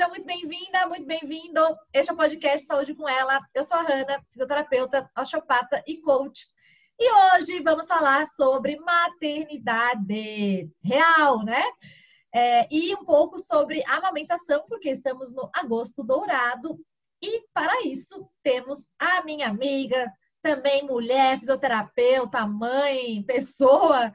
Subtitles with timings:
[0.00, 1.60] seja muito bem-vinda, muito bem-vindo.
[1.92, 3.38] Este é o podcast Saúde com Ela.
[3.52, 6.46] Eu sou a Hanna, fisioterapeuta, osteopata e coach.
[6.98, 11.62] E hoje vamos falar sobre maternidade real, né?
[12.34, 16.78] É, e um pouco sobre amamentação, porque estamos no agosto dourado.
[17.22, 20.10] E para isso temos a minha amiga,
[20.40, 24.10] também mulher, fisioterapeuta, mãe, pessoa,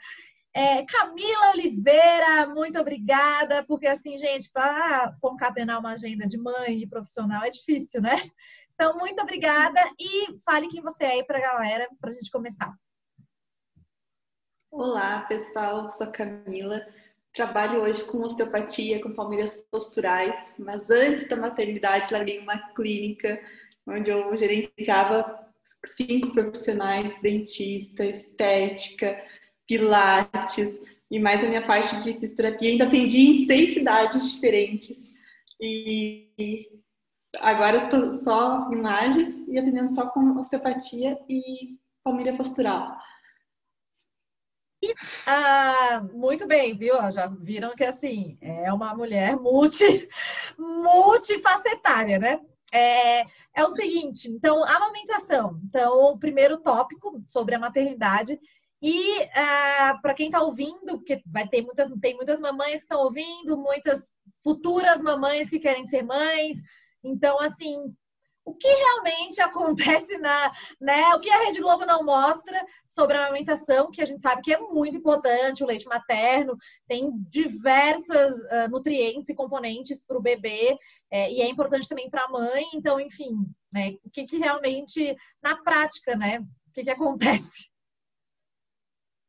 [0.56, 6.88] é, Camila Oliveira, muito obrigada, porque assim, gente, para concatenar uma agenda de mãe e
[6.88, 8.16] profissional é difícil, né?
[8.74, 12.30] Então, muito obrigada e fale quem você é aí para a galera, para a gente
[12.32, 12.74] começar.
[14.72, 16.86] Olá, pessoal, sou Camila.
[17.34, 23.40] Trabalho hoje com osteopatia, com palmeiras posturais, mas antes da maternidade larguei uma clínica
[23.88, 25.46] onde eu gerenciava
[25.86, 29.22] cinco profissionais, dentista, estética,
[29.68, 30.80] pilates
[31.10, 32.70] e mais a minha parte de fisioterapia.
[32.70, 35.12] Ainda atendi em seis cidades diferentes.
[35.60, 36.70] E
[37.40, 42.98] agora estou só em Lages e atendendo só com osteopatia e família postural.
[45.26, 46.96] Ah, muito bem, viu?
[47.12, 50.08] Já viram que assim é uma mulher multi,
[50.58, 52.40] multifacetária, né?
[52.72, 53.22] É,
[53.54, 55.60] é o seguinte, então, amamentação.
[55.64, 58.40] Então, o primeiro tópico sobre a maternidade
[58.88, 62.82] e uh, ah, para quem está ouvindo, porque vai ter muitas, tem muitas mamães que
[62.82, 64.00] estão ouvindo, muitas
[64.44, 66.58] futuras mamães que querem ser mães.
[67.04, 67.92] Então, assim,
[68.46, 71.16] o que realmente acontece na, né?
[71.16, 74.54] O que a Rede Globo não mostra sobre a amamentação, que a gente sabe que
[74.54, 76.56] é muito importante, o leite materno
[76.88, 80.78] tem diversas uh, nutrientes e componentes para o bebê,
[81.10, 82.64] é, e é importante também para a mãe.
[82.76, 83.96] Então, enfim, né?
[84.06, 86.38] O que, que realmente, na prática, né?
[86.68, 87.74] O que, que acontece?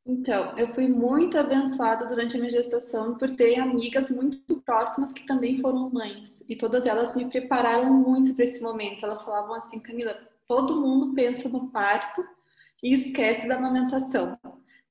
[0.09, 5.27] Então, eu fui muito abençoada durante a minha gestação por ter amigas muito próximas que
[5.27, 6.45] também foram mães.
[6.49, 9.05] E todas elas me prepararam muito para esse momento.
[9.05, 12.25] Elas falavam assim, Camila, todo mundo pensa no parto
[12.81, 14.39] e esquece da amamentação.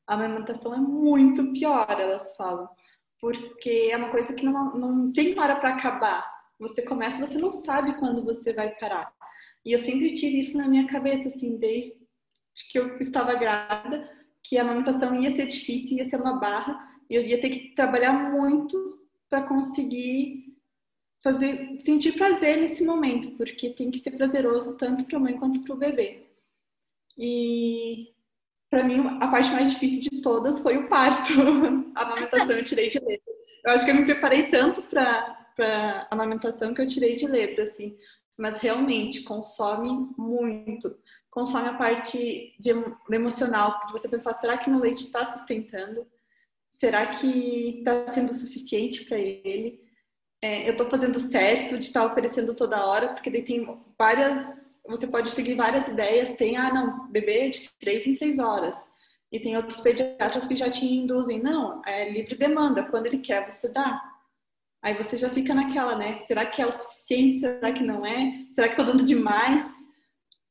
[0.06, 2.68] A amamentação é muito pior, elas falam.
[3.22, 6.30] Porque é uma coisa que não, não tem hora para acabar.
[6.60, 9.14] Você começa, você não sabe quando você vai parar.
[9.64, 12.04] E eu sempre tive isso na minha cabeça, assim, desde
[12.70, 14.14] que eu estava grávida
[14.48, 16.80] que a amamentação ia ser difícil, ia ser uma barra,
[17.10, 20.56] e eu ia ter que trabalhar muito para conseguir
[21.24, 25.62] fazer sentir prazer nesse momento, porque tem que ser prazeroso tanto para a mãe quanto
[25.62, 26.28] para o bebê.
[27.18, 28.14] E
[28.70, 31.34] para mim a parte mais difícil de todas foi o parto.
[31.96, 33.34] a amamentação eu tirei de letra.
[33.66, 37.64] Eu acho que eu me preparei tanto para para amamentação que eu tirei de letra
[37.64, 37.98] assim,
[38.38, 40.94] mas realmente consome muito
[41.36, 42.72] consome a parte de,
[43.12, 46.08] emocional, de você pensar, será que meu leite está sustentando?
[46.72, 49.82] Será que está sendo suficiente para ele?
[50.42, 53.68] É, eu estou fazendo certo de estar tá oferecendo toda hora, porque daí tem
[54.00, 58.88] várias, você pode seguir várias ideias, tem, ah, não, bebê de três em três horas.
[59.30, 63.52] E tem outros pediatras que já te induzem, não, é livre demanda, quando ele quer,
[63.52, 64.02] você dá.
[64.82, 66.20] Aí você já fica naquela, né?
[66.20, 67.40] Será que é o suficiente?
[67.40, 68.46] Será que não é?
[68.54, 69.85] Será que estou dando demais?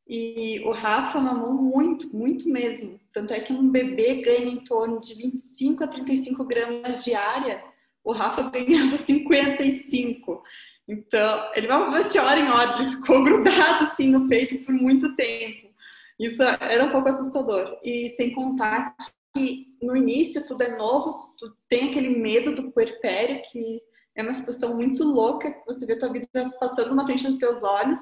[0.06, 3.00] E o Rafa mamou muito, muito mesmo.
[3.12, 7.64] Tanto é que um bebê ganha em torno de 25 a 35 gramas diária,
[8.02, 10.42] o Rafa ganhava 55.
[10.86, 15.16] Então, ele mamou de hora em hora, ele ficou grudado assim no peito por muito
[15.16, 15.72] tempo.
[16.20, 17.78] Isso era um pouco assustador.
[17.82, 18.94] E sem contar
[19.34, 23.80] que no início tudo é novo, tu tem aquele medo do puerpério, que
[24.14, 26.28] é uma situação muito louca, que você vê tua vida
[26.60, 27.98] passando na frente dos teus olhos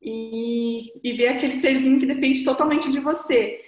[0.00, 3.60] e, e ver aquele serzinho que depende totalmente de você.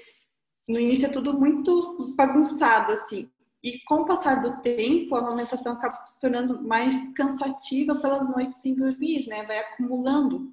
[0.66, 3.30] No início é tudo muito bagunçado, assim.
[3.62, 8.60] E com o passar do tempo, a amamentação acaba se tornando mais cansativa pelas noites
[8.60, 9.44] sem dormir, né?
[9.44, 10.52] Vai acumulando.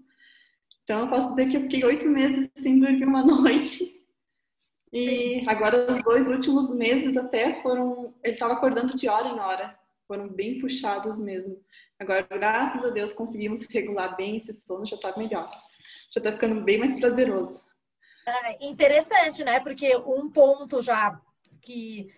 [0.83, 3.83] Então, eu posso dizer que eu fiquei oito meses sem dormir uma noite.
[4.91, 8.13] E agora, os dois últimos meses até foram.
[8.23, 9.77] Ele estava acordando de hora em hora.
[10.07, 11.59] Foram bem puxados mesmo.
[11.99, 15.49] Agora, graças a Deus, conseguimos regular bem esse sono, já está melhor
[16.13, 17.63] já tá ficando bem mais prazeroso.
[18.27, 19.59] É interessante, né?
[19.59, 21.19] Porque um ponto já
[21.61, 22.09] que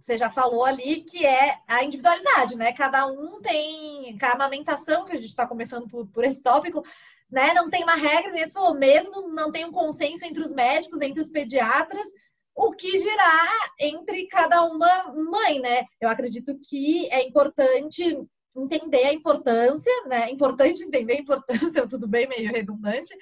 [0.00, 2.72] você já falou ali, que é a individualidade, né?
[2.72, 4.16] Cada um tem.
[4.22, 6.84] A amamentação, que a gente está começando por, por, esse tópico,
[7.30, 7.52] né?
[7.52, 11.28] Não tem uma regra, nesse mesmo não tem um consenso entre os médicos, entre os
[11.28, 12.06] pediatras,
[12.54, 15.84] o que girar entre cada uma mãe, né?
[16.00, 18.16] Eu acredito que é importante
[18.56, 20.30] entender a importância, né?
[20.30, 23.14] Importante entender a importância, tudo bem, meio redundante,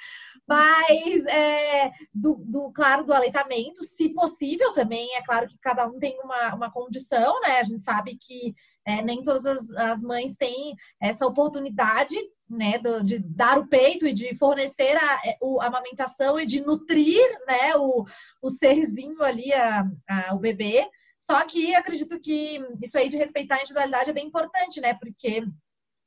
[0.46, 5.98] mas é, do, do, claro, do aleitamento, se possível também, é claro que cada um
[5.98, 7.58] tem uma, uma condição, né?
[7.58, 8.54] A gente sabe que
[8.86, 12.16] é, nem todas as, as, mães têm essa oportunidade,
[12.48, 16.60] né, do, de dar o peito e de fornecer a, é, a, amamentação e de
[16.60, 18.04] nutrir, né, o,
[18.42, 20.86] o serzinho ali, a, a, o bebê.
[21.28, 24.94] Só que acredito que isso aí de respeitar a individualidade é bem importante, né?
[24.94, 25.42] Porque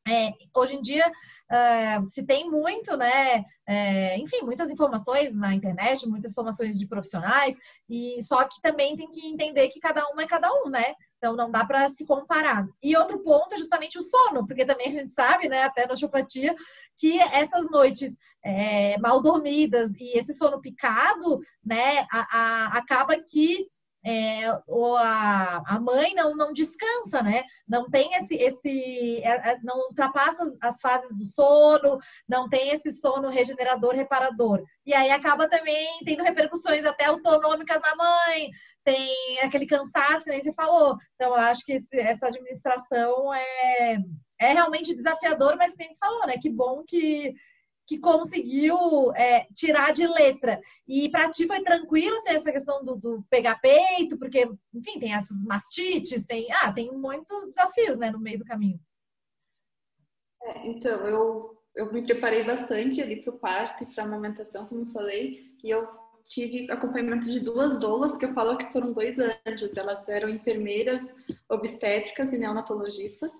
[0.07, 3.43] é, hoje em dia uh, se tem muito, né?
[3.67, 7.57] É, enfim, muitas informações na internet, muitas informações de profissionais,
[7.89, 10.93] e só que também tem que entender que cada um é cada um, né?
[11.17, 12.65] Então não dá para se comparar.
[12.81, 15.93] E outro ponto é justamente o sono, porque também a gente sabe, né, até na
[15.93, 16.55] osteopatia,
[16.95, 18.15] que essas noites
[18.45, 23.67] é, mal dormidas e esse sono picado, né, a, a, acaba que
[24.07, 27.44] é, ou a, a mãe não, não descansa, né?
[27.68, 32.69] Não tem esse, esse é, é, não ultrapassa as, as, fases do sono, não tem
[32.69, 34.63] esse sono regenerador, reparador.
[34.86, 38.50] E aí acaba também tendo repercussões até autonômicas na mãe,
[38.81, 40.95] tem aquele cansaço que nem você falou.
[41.15, 43.98] Então, eu acho que esse, essa administração é,
[44.39, 46.38] é realmente desafiador, mas quem falou, né?
[46.42, 47.33] Que bom que
[47.88, 50.60] que conseguiu é, tirar de letra.
[50.86, 55.13] E para ti foi tranquilo assim, essa questão do, do, pegar peito, porque, enfim, tem
[55.13, 58.78] essas mastites, tem, ah, tem muitos desafios né, no meio do caminho.
[60.44, 64.66] É, então, eu, eu me preparei bastante ali para o parto e para a amamentação,
[64.66, 65.88] como eu falei, e eu
[66.25, 69.78] tive acompanhamento de duas doulas, que eu falo que foram dois anjos.
[69.78, 71.16] Elas eram enfermeiras
[71.50, 73.31] obstétricas e neonatologistas,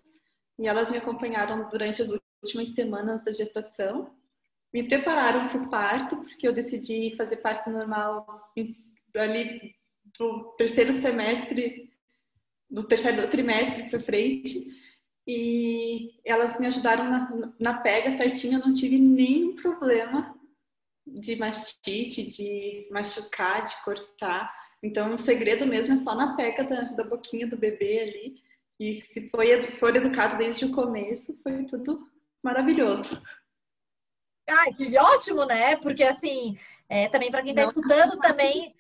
[0.58, 2.10] e elas me acompanharam durante as
[2.42, 4.16] últimas semanas da gestação
[4.74, 8.52] me prepararam para o parto, porque eu decidi fazer parto normal
[9.18, 9.75] ali
[10.18, 11.92] pro terceiro semestre,
[12.69, 14.66] do terceiro trimestre para frente.
[15.25, 20.38] E elas me ajudaram na, na pega certinha, não tive nenhum problema
[21.06, 24.54] de mastite, de machucar, de cortar.
[24.81, 28.36] Então, o segredo mesmo é só na pega da, da boquinha do bebê ali.
[28.80, 32.08] E se foi, for educado desde o começo, foi tudo
[32.44, 33.22] maravilhoso.
[34.50, 35.76] Ai, que ótimo, né?
[35.78, 36.58] Porque assim,
[36.88, 38.74] é, também para quem está escutando também.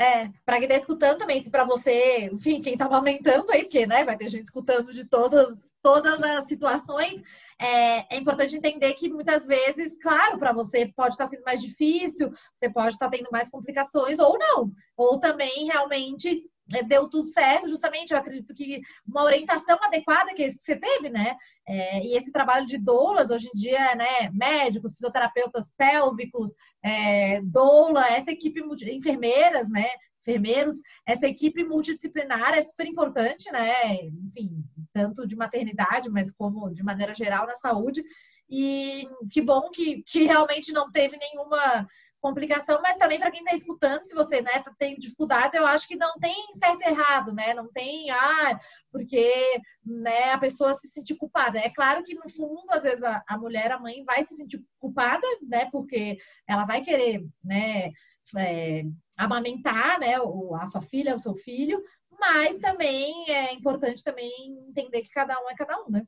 [0.00, 3.84] É, para quem está escutando também, se para você, enfim, quem está amamentando aí, porque
[3.84, 7.20] né, vai ter gente escutando de todas, todas as situações,
[7.60, 11.60] é, é importante entender que muitas vezes, claro, para você pode estar tá sendo mais
[11.60, 14.70] difícil, você pode estar tá tendo mais complicações ou não.
[14.96, 16.44] Ou também realmente
[16.86, 21.36] deu tudo certo, justamente, eu acredito que uma orientação adequada que você teve, né?
[21.66, 24.30] É, e esse trabalho de doulas, hoje em dia, né?
[24.32, 28.60] Médicos, fisioterapeutas pélvicos, é, doula, essa equipe,
[28.90, 29.86] enfermeiras, né?
[30.22, 30.76] Enfermeiros,
[31.06, 33.94] essa equipe multidisciplinar é super importante, né?
[34.26, 34.62] Enfim,
[34.92, 38.02] tanto de maternidade, mas como de maneira geral na saúde.
[38.50, 41.86] E que bom que, que realmente não teve nenhuma
[42.20, 45.86] complicação, mas também para quem está escutando, se você né, tá tendo dificuldades, eu acho
[45.86, 47.54] que não tem certo e errado, né?
[47.54, 48.58] Não tem, ah,
[48.90, 51.58] porque né, a pessoa se sentir culpada.
[51.58, 54.62] É claro que, no fundo, às vezes a, a mulher, a mãe, vai se sentir
[54.78, 55.68] culpada, né?
[55.70, 56.16] Porque
[56.46, 57.92] ela vai querer, né?
[58.36, 58.82] É,
[59.16, 60.14] amamentar, né?
[60.60, 61.82] A sua filha, o seu filho,
[62.18, 64.30] mas também é importante também
[64.68, 66.02] entender que cada um é cada um, né?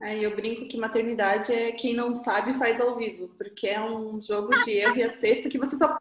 [0.00, 4.20] Aí eu brinco que maternidade é quem não sabe faz ao vivo, porque é um
[4.22, 5.98] jogo de erro e acerto que você só está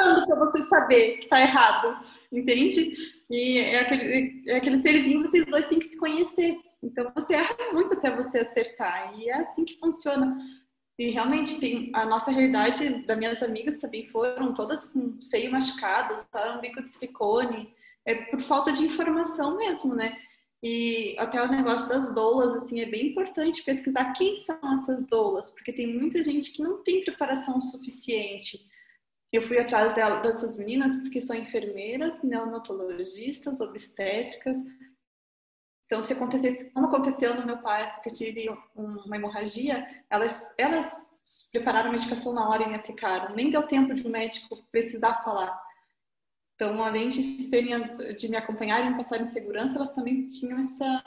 [0.00, 1.98] errando para você saber que está errado,
[2.32, 2.94] entende?
[3.30, 6.56] E é aquele, é aquele que vocês dois têm que se conhecer.
[6.82, 10.38] Então você erra muito até você acertar, e é assim que funciona.
[10.98, 16.14] E realmente tem a nossa realidade das minhas amigas também foram todas com seio machucado,
[16.14, 17.74] usaram bico de silicone,
[18.06, 20.16] é por falta de informação mesmo, né?
[20.66, 25.50] E até o negócio das doulas, assim, é bem importante pesquisar quem são essas doulas,
[25.50, 28.66] porque tem muita gente que não tem preparação suficiente.
[29.30, 34.56] Eu fui atrás dela, dessas meninas porque são enfermeiras, neonatologistas, obstétricas.
[35.84, 41.10] Então, se acontecesse, como aconteceu no meu parto, que eu tive uma hemorragia, elas, elas
[41.52, 43.36] prepararam a medicação na hora e me aplicaram.
[43.36, 45.62] Nem deu tempo de o um médico precisar falar.
[46.54, 47.74] Então, além de, serem
[48.14, 51.02] de me acompanharem e passarem segurança, elas também tinham essa,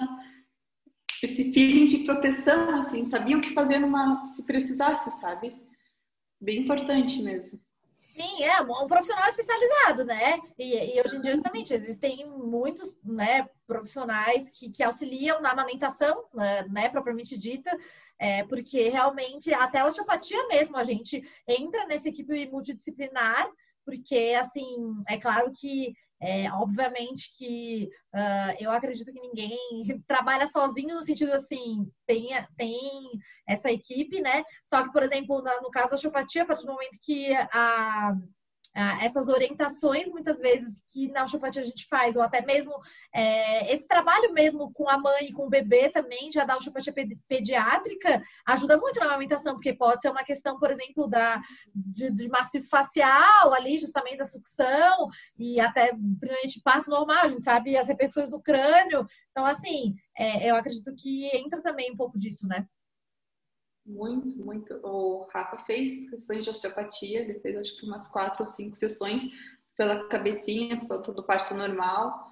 [1.24, 5.56] esse feeling de proteção, assim, sabiam o que fazer numa, se precisasse, sabe?
[6.40, 7.60] Bem importante mesmo.
[8.18, 10.40] Sim, é um profissional especializado, né?
[10.58, 16.26] E, e, hoje em dia, justamente, existem muitos né, profissionais que, que auxiliam na amamentação,
[16.34, 17.78] né, né propriamente dita,
[18.20, 23.48] é, porque realmente até a osteopatia mesmo, a gente entra nessa equipe multidisciplinar
[23.88, 24.66] porque, assim,
[25.08, 29.60] é claro que É, obviamente que uh, eu acredito que ninguém
[30.08, 32.80] trabalha sozinho no sentido assim, tem, tem
[33.48, 34.44] essa equipe, né?
[34.66, 38.16] Só que, por exemplo, no caso da osteopatia, a partir do momento que a
[38.80, 42.76] ah, essas orientações, muitas vezes, que na osteopatia a gente faz, ou até mesmo
[43.12, 46.94] é, esse trabalho mesmo com a mãe e com o bebê também, já da osteopatia
[47.28, 51.42] pediátrica, ajuda muito na amamentação, porque pode ser uma questão, por exemplo, da,
[51.74, 57.44] de, de maciço facial ali, justamente da sucção, e até, principalmente, parto normal, a gente
[57.44, 59.08] sabe as repercussões no crânio.
[59.32, 62.68] Então, assim, é, eu acredito que entra também um pouco disso, né?
[63.88, 64.74] Muito, muito.
[64.84, 69.24] O Rafa fez sessões de osteopatia, ele fez acho que umas quatro ou cinco sessões
[69.78, 72.30] pela cabecinha, pelo todo parto normal.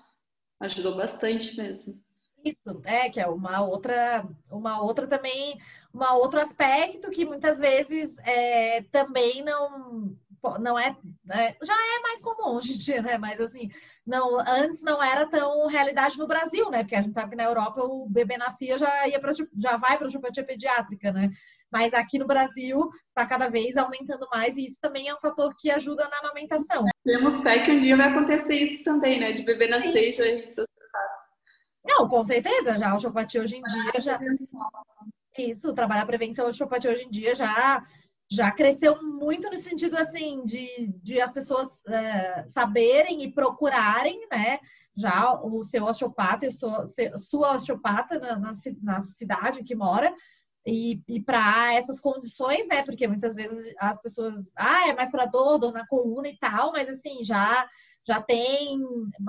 [0.60, 1.98] Ajudou bastante mesmo.
[2.44, 5.58] Isso, é, que é uma outra, uma outra também,
[5.94, 10.16] um outro aspecto que muitas vezes é, também não,
[10.60, 10.96] não é,
[11.32, 13.18] é, já é mais comum hoje em dia, né?
[13.18, 13.70] Mas assim,
[14.06, 16.84] não, antes não era tão realidade no Brasil, né?
[16.84, 19.98] Porque a gente sabe que na Europa o bebê nascia já ia para já vai
[19.98, 21.30] para a osteopatia pediátrica, né?
[21.72, 25.54] Mas aqui no Brasil está cada vez aumentando mais e isso também é um fator
[25.58, 26.86] que ajuda na amamentação.
[27.04, 29.32] Temos fé que um dia vai acontecer isso também, né?
[29.32, 30.24] De bebê nascer já
[31.84, 34.20] Não, com certeza, já a osteopatia hoje em dia já
[35.38, 37.84] isso, trabalhar a prevenção, a osteopatia hoje em dia já
[38.30, 44.60] já cresceu muito no sentido assim de, de as pessoas é, saberem e procurarem, né?
[44.98, 50.14] Já o seu osteopata e sua osteopata na, na, na cidade que mora
[50.66, 52.84] e, e para essas condições, né?
[52.84, 56.72] Porque muitas vezes as pessoas, ah, é mais para dor, dor na coluna e tal,
[56.72, 57.68] mas assim, já
[58.08, 58.80] já tem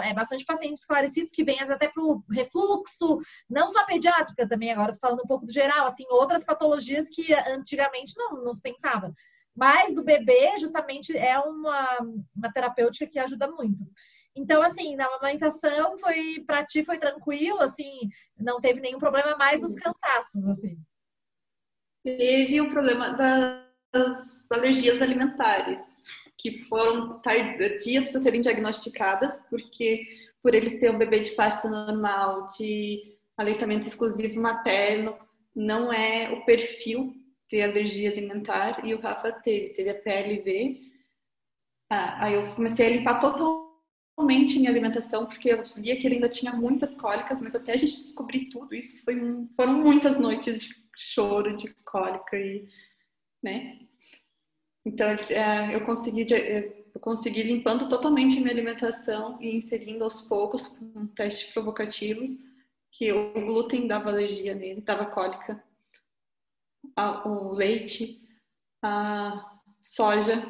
[0.02, 3.18] é, bastante pacientes esclarecidos que vêm até para o refluxo,
[3.48, 7.32] não só pediátrica também, agora tô falando um pouco do geral, assim, outras patologias que
[7.32, 9.14] antigamente não, não se pensava.
[9.54, 11.98] Mas do bebê, justamente, é uma,
[12.36, 13.82] uma terapêutica que ajuda muito.
[14.34, 18.00] Então, assim, na amamentação foi, para ti foi tranquilo, assim,
[18.38, 20.78] não teve nenhum problema, mais os cansaços, assim.
[22.04, 26.04] Teve o problema das alergias alimentares
[26.38, 30.06] que foram tardias para serem diagnosticadas, porque
[30.42, 35.16] por ele ser um bebê de parto normal, de aleitamento exclusivo materno,
[35.54, 37.14] não é o perfil
[37.48, 40.80] ter alergia alimentar e o Rafa teve, teve a PLV.
[41.90, 46.28] Ah, aí eu comecei a limpar totalmente minha alimentação, porque eu via que ele ainda
[46.28, 50.60] tinha muitas cólicas, mas até a gente descobrir tudo isso foi um, foram muitas noites
[50.60, 52.68] de choro, de cólica e,
[53.42, 53.78] né?
[54.86, 56.24] Então, é, eu consegui,
[56.94, 62.30] eu consegui limpando totalmente a minha alimentação e inserindo aos poucos com testes provocativos
[62.92, 65.60] que o glúten dava alergia nele, dava cólica,
[67.24, 68.22] o leite,
[68.80, 70.40] a soja.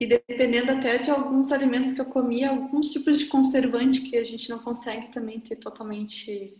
[0.00, 4.24] E dependendo até de alguns alimentos que eu comia, alguns tipos de conservante que a
[4.24, 6.56] gente não consegue também ter totalmente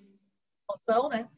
[0.69, 1.31] noção, né?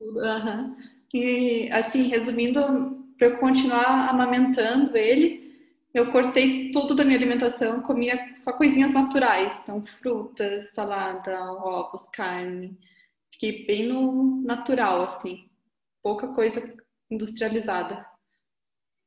[0.00, 0.93] Uhum.
[1.12, 5.44] E, assim, resumindo, para eu continuar amamentando ele,
[5.92, 12.76] eu cortei tudo da minha alimentação, comia só coisinhas naturais, então frutas, salada, ovos, carne.
[13.32, 15.48] Fiquei bem no natural, assim,
[16.02, 16.60] pouca coisa
[17.10, 18.04] industrializada.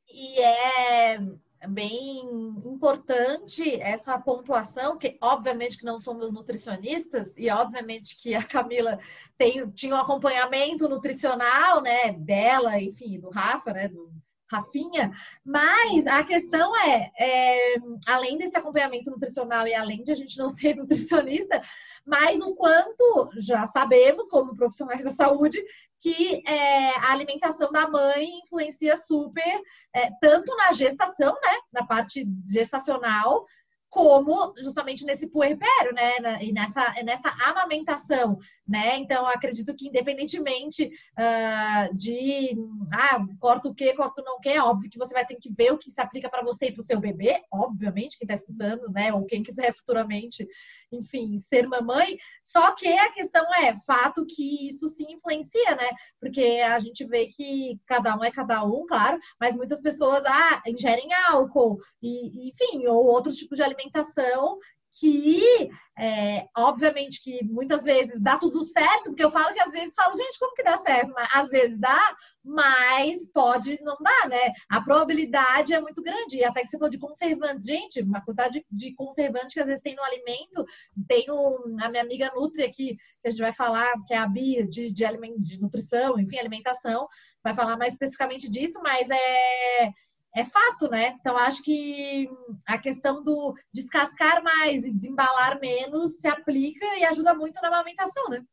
[0.09, 1.19] E é
[1.65, 2.19] bem
[2.65, 8.99] importante essa pontuação, que obviamente que não somos nutricionistas e obviamente que a Camila
[9.37, 14.11] tem, tinha um acompanhamento nutricional, né, dela, enfim, do Rafa, né, do
[14.49, 15.11] Rafinha,
[15.43, 17.75] mas a questão é, é,
[18.07, 21.61] além desse acompanhamento nutricional e além de a gente não ser nutricionista,
[22.05, 25.61] mas o quanto já sabemos, como profissionais da saúde,
[25.99, 29.61] que é, a alimentação da mãe influencia super,
[29.95, 33.45] é, tanto na gestação, né, na parte gestacional,
[33.89, 36.11] como justamente nesse puerpério, né?
[36.41, 38.37] E nessa, nessa amamentação,
[38.67, 38.97] né?
[38.97, 42.55] Então, acredito que independentemente uh, de
[42.91, 45.51] ah, corta o que, corta o não que, é óbvio que você vai ter que
[45.51, 48.35] ver o que se aplica para você e para o seu bebê, obviamente, quem está
[48.35, 49.13] escutando, né?
[49.13, 50.45] Ou quem quiser futuramente,
[50.91, 52.17] enfim, ser mamãe.
[52.47, 55.89] Só que a questão é, fato que isso sim influencia, né?
[56.19, 60.61] Porque a gente vê que cada um é cada um, claro, mas muitas pessoas ah,
[60.65, 64.57] ingerem álcool, e, enfim, ou outros tipos de alimentação
[64.99, 69.93] que, é, obviamente, que muitas vezes dá tudo certo, porque eu falo que às vezes
[69.93, 71.11] falo, gente, como que dá certo?
[71.13, 74.53] Mas, às vezes dá, mas pode não dar, né?
[74.69, 76.37] A probabilidade é muito grande.
[76.37, 79.65] E até que você falou de conservantes, gente, uma quantidade de, de conservantes que às
[79.65, 80.65] vezes tem no alimento.
[81.07, 84.27] Tem um, a minha amiga Nutri aqui, que a gente vai falar, que é a
[84.27, 87.07] Bia de, de, aliment, de nutrição, enfim, alimentação,
[87.43, 89.91] vai falar mais especificamente disso, mas é
[90.37, 91.17] é fato, né?
[91.19, 92.29] Então, acho que
[92.65, 98.29] a questão do descascar mais e desembalar menos se aplica e ajuda muito na amamentação,
[98.29, 98.45] né?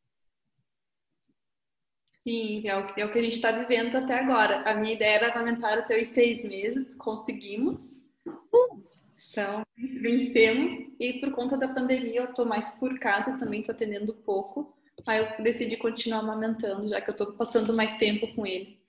[2.23, 4.61] Sim, é o, é o que a gente está vivendo até agora.
[4.61, 8.01] A minha ideia era amamentar até os seis meses, conseguimos.
[8.25, 8.83] Uh!
[9.29, 10.75] Então, vencemos.
[10.99, 14.75] E por conta da pandemia, eu estou mais por casa, também estou atendendo pouco.
[15.05, 18.83] Aí eu decidi continuar amamentando, já que eu estou passando mais tempo com ele.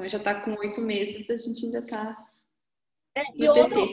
[0.00, 2.16] Então já está com oito meses, a gente ainda está.
[3.14, 3.86] É, e outro.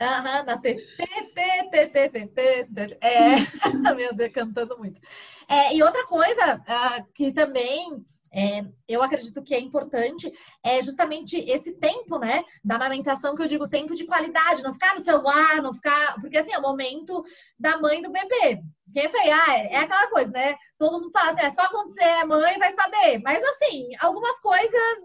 [0.00, 5.00] Aham, na T, T, T, T, T, T, T, É, meu Deus, cantando muito.
[5.48, 11.38] É, e outra coisa uh, que também é, eu acredito que é importante é justamente
[11.48, 15.62] esse tempo, né, da amamentação, que eu digo tempo de qualidade, não ficar no celular,
[15.62, 16.16] não ficar.
[16.20, 17.24] Porque assim, é o momento
[17.58, 18.60] da mãe do bebê.
[18.92, 19.30] Quem foi?
[19.30, 20.54] Ah, é aquela coisa, né?
[20.78, 23.18] Todo mundo fala assim, é só quando você é mãe vai saber.
[23.24, 24.98] Mas assim, algumas coisas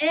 [0.00, 0.06] é,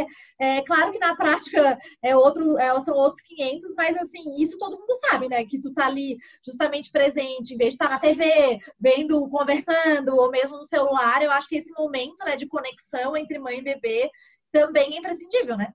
[0.00, 0.06] é,
[0.38, 4.78] é claro que na prática é outro, é, são outros 500, mas assim, isso todo
[4.78, 5.44] mundo sabe, né?
[5.44, 10.30] Que tu tá ali justamente presente, em vez de estar na TV, vendo, conversando, ou
[10.30, 14.10] mesmo no celular, eu acho que esse momento, né, de conexão entre mãe e bebê
[14.52, 15.72] também é imprescindível, né?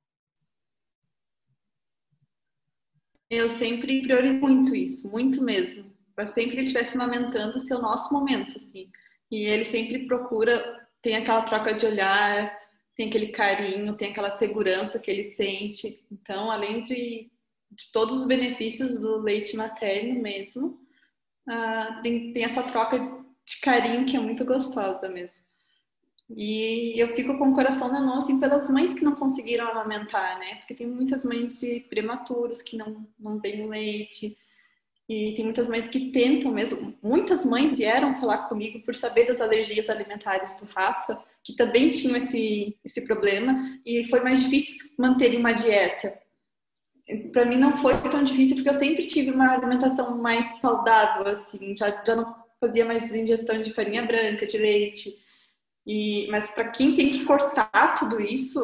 [3.30, 8.14] Eu sempre priorizo muito isso, muito mesmo para sempre ele estivesse amamentando ser o nosso
[8.14, 8.92] momento, assim.
[9.32, 12.60] E ele sempre procura, tem aquela troca de olhar,
[12.94, 16.06] tem aquele carinho, tem aquela segurança que ele sente.
[16.12, 17.32] Então, além de,
[17.72, 20.82] de todos os benefícios do leite materno mesmo,
[21.48, 25.46] uh, tem, tem essa troca de carinho que é muito gostosa mesmo.
[26.30, 30.38] E eu fico com o coração na mão, assim, pelas mães que não conseguiram amamentar,
[30.38, 30.56] né?
[30.56, 34.38] Porque tem muitas mães de prematuros que não, não têm leite,
[35.10, 36.96] e tem muitas mães que tentam mesmo.
[37.02, 42.16] Muitas mães vieram falar comigo por saber das alergias alimentares do Rafa, que também tinham
[42.16, 46.16] esse, esse problema, e foi mais difícil manter uma dieta.
[47.34, 51.76] Para mim não foi tão difícil, porque eu sempre tive uma alimentação mais saudável, assim,
[51.76, 55.18] já, já não fazia mais ingestão de farinha branca, de leite.
[55.90, 58.62] E, mas para quem tem que cortar tudo isso,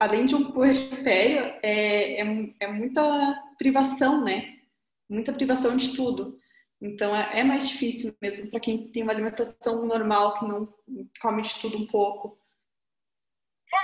[0.00, 3.02] além de um puerpério, é, é, é muita
[3.58, 4.56] privação, né?
[5.06, 6.38] muita privação de tudo.
[6.80, 10.72] Então é, é mais difícil mesmo para quem tem uma alimentação normal, que não
[11.20, 12.38] come de tudo um pouco.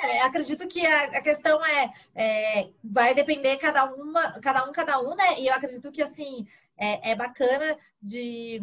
[0.02, 4.98] É, acredito que a, a questão é, é, vai depender cada uma, cada um, cada
[4.98, 5.38] um, né?
[5.38, 6.46] E eu acredito que assim
[6.76, 8.62] é, é bacana de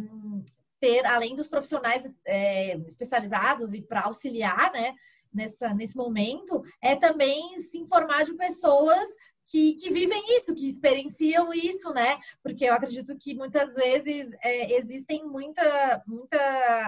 [0.85, 4.93] ter, além dos profissionais é, especializados e para auxiliar, né?
[5.33, 9.09] Nessa, nesse momento, é também se informar de pessoas
[9.47, 12.19] que, que vivem isso, que experienciam isso, né?
[12.41, 16.37] Porque eu acredito que muitas vezes é, existem muita, muita,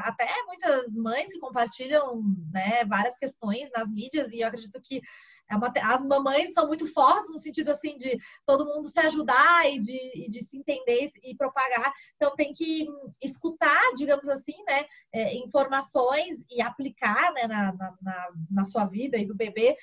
[0.05, 2.21] até muitas mães que compartilham
[2.53, 5.01] né, várias questões nas mídias, e eu acredito que
[5.49, 9.69] é uma, as mamães são muito fortes no sentido assim de todo mundo se ajudar
[9.71, 11.93] e de, de se entender e propagar.
[12.15, 12.88] Então tem que
[13.21, 19.25] escutar, digamos assim, né, é, informações e aplicar né, na, na, na, sua vida e
[19.25, 19.77] do bebê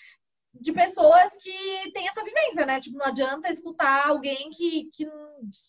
[0.52, 2.80] de pessoas que têm essa vivência, né?
[2.80, 5.04] Tipo, não adianta escutar alguém que, que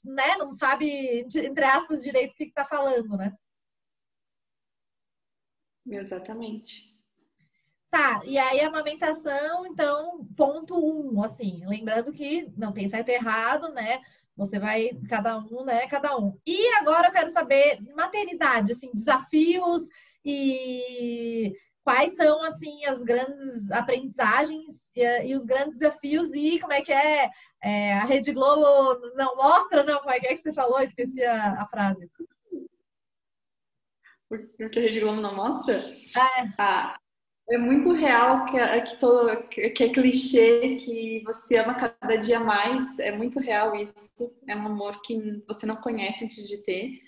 [0.03, 3.35] né, não sabe, entre aspas, direito o que está falando, né?
[5.87, 6.94] Exatamente.
[7.95, 13.13] Tá, e aí a amamentação, então, ponto um, assim, lembrando que não tem certo e
[13.13, 14.01] errado, né?
[14.35, 15.87] Você vai, cada um, né?
[15.87, 16.37] Cada um.
[16.45, 19.83] E agora eu quero saber, maternidade, assim, desafios
[20.25, 21.53] e
[21.85, 26.91] quais são assim as grandes aprendizagens e, e, os grandes desafios e como é que
[26.91, 27.29] é,
[27.63, 30.81] é, a Rede Globo não mostra, não, como é que é que você falou?
[30.81, 32.11] Esqueci a, a frase.
[34.27, 35.77] Porque a Rede Globo não mostra?
[35.77, 36.53] É.
[36.57, 36.97] Ah,
[37.49, 42.97] é muito real que é, que, que é clichê, que você ama cada dia mais.
[42.99, 43.93] É muito real isso.
[44.47, 47.01] É um amor que você não conhece antes de ter.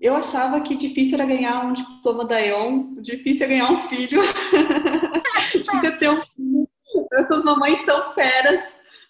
[0.00, 4.20] Eu achava que difícil era ganhar um diploma da ION, difícil é ganhar um filho.
[5.52, 6.68] difícil é ter um filho.
[7.14, 8.62] Essas mamães são feras,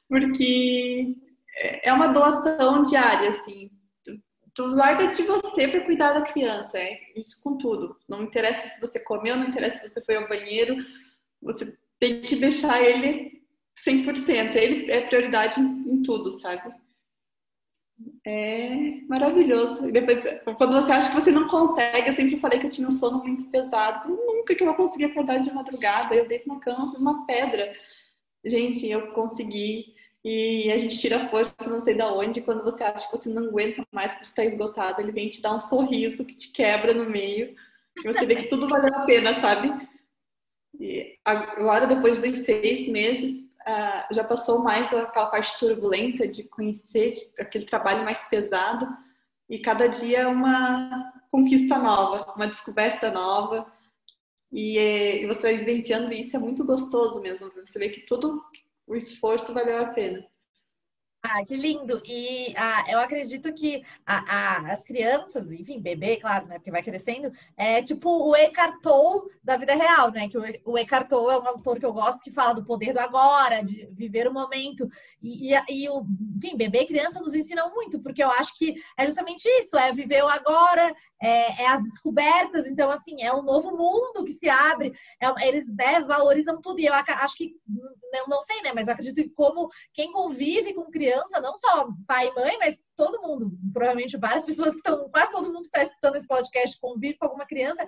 [0.09, 1.17] porque
[1.83, 3.69] é uma doação diária, assim.
[4.59, 7.97] Tu larga de você para cuidar da criança, é isso com tudo.
[8.09, 10.85] Não interessa se você comeu, não interessa se você foi ao banheiro,
[11.41, 13.41] você tem que deixar ele
[13.87, 14.57] 100%.
[14.57, 16.75] Ele é prioridade em, tudo, sabe?
[18.27, 19.89] É maravilhoso.
[19.89, 20.25] E depois,
[20.57, 23.23] quando você acha que você não consegue, eu sempre falei que eu tinha um sono
[23.23, 24.09] muito pesado.
[24.09, 26.17] Nunca que eu vou conseguir acordar de madrugada.
[26.17, 27.77] Eu deito na cama uma pedra.
[28.45, 29.95] Gente, eu consegui.
[30.25, 32.41] E a gente tira força, não sei da onde.
[32.41, 35.41] Quando você acha que você não aguenta mais, que você está esgotado, ele vem te
[35.41, 37.55] dar um sorriso que te quebra no meio.
[37.97, 39.73] E você vê que tudo valeu a pena, sabe?
[40.79, 47.15] E agora, depois dos seis meses, uh, já passou mais aquela parte turbulenta de conhecer
[47.39, 48.87] aquele trabalho mais pesado
[49.49, 53.71] e cada dia uma conquista nova, uma descoberta nova.
[54.51, 58.43] E, e você vai vivenciando isso, é muito gostoso mesmo, você ver que todo
[58.89, 60.27] o esforço valeu a pena.
[61.21, 62.01] Ah, que lindo!
[62.05, 64.19] E ah, eu acredito que a,
[64.61, 66.55] a, as crianças, enfim, bebê, claro, né?
[66.55, 70.29] Porque vai crescendo, é tipo o Eckhart Tolle da vida real, né?
[70.29, 72.93] Que o, o Eckhart Tolle é um autor que eu gosto que fala do poder
[72.93, 74.89] do agora, de viver o momento.
[75.21, 78.81] E, e, e o, enfim, bebê e criança nos ensinam muito, porque eu acho que
[78.97, 83.43] é justamente isso, é viver o agora, é, é, as descobertas, então, assim, é um
[83.43, 87.55] novo mundo que se abre, é, eles né, valorizam tudo, e eu acho que,
[88.13, 92.29] não, não sei, né, mas acredito que como quem convive com criança, não só pai
[92.29, 96.17] e mãe, mas todo mundo, provavelmente várias pessoas estão, quase todo mundo que está escutando
[96.17, 97.87] esse podcast convive com alguma criança,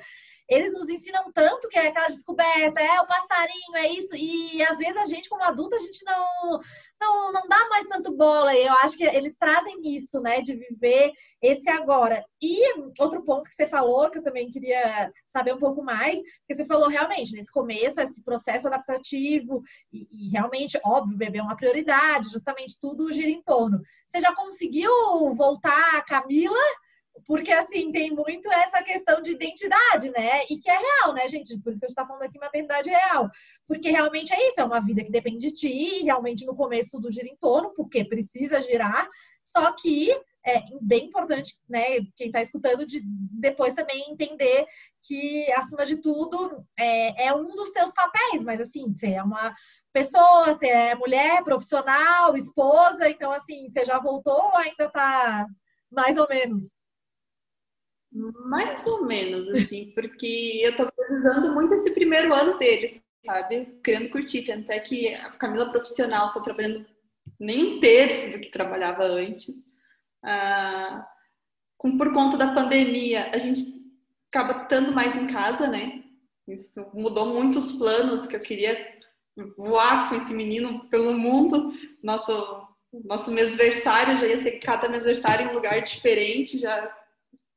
[0.51, 4.79] eles nos ensinam tanto que é aquela descoberta, é o passarinho, é isso, e às
[4.79, 6.61] vezes a gente, como adulto, a gente não,
[7.01, 8.53] não, não dá mais tanto bola.
[8.53, 12.25] E eu acho que eles trazem isso, né, de viver esse agora.
[12.43, 16.55] E outro ponto que você falou, que eu também queria saber um pouco mais, que
[16.55, 21.57] você falou realmente, nesse começo, esse processo adaptativo, e, e realmente, óbvio, beber é uma
[21.57, 23.81] prioridade, justamente tudo gira em torno.
[24.09, 24.91] Você já conseguiu
[25.35, 26.59] voltar Camila?
[27.27, 30.45] Porque, assim, tem muito essa questão de identidade, né?
[30.49, 31.59] E que é real, né, gente?
[31.61, 33.29] Por isso que a gente tá falando aqui maternidade real.
[33.67, 37.11] Porque realmente é isso, é uma vida que depende de ti, realmente no começo tudo
[37.11, 39.09] gira em torno, porque precisa girar,
[39.45, 40.11] só que
[40.45, 44.67] é bem importante, né, quem está escutando, de depois também entender
[45.03, 49.55] que, acima de tudo, é, é um dos teus papéis, mas assim, você é uma
[49.93, 55.47] pessoa, você é mulher, profissional, esposa, então assim, você já voltou ou ainda tá
[55.91, 56.73] mais ou menos?
[58.13, 63.79] Mais ou menos, assim, porque eu tô precisando muito esse primeiro ano deles, sabe?
[63.85, 66.85] Querendo curtir, tanto é que a Camila profissional tá trabalhando
[67.39, 69.69] nem um terço do que trabalhava antes.
[70.23, 71.07] Ah,
[71.79, 73.63] com, por conta da pandemia, a gente
[74.29, 76.03] acaba estando mais em casa, né?
[76.49, 78.77] Isso mudou muitos planos que eu queria
[79.57, 81.73] voar com esse menino pelo mundo.
[82.03, 82.69] Nosso
[83.05, 86.93] nosso mêsversário já ia ser cada mêsversário em um lugar diferente, já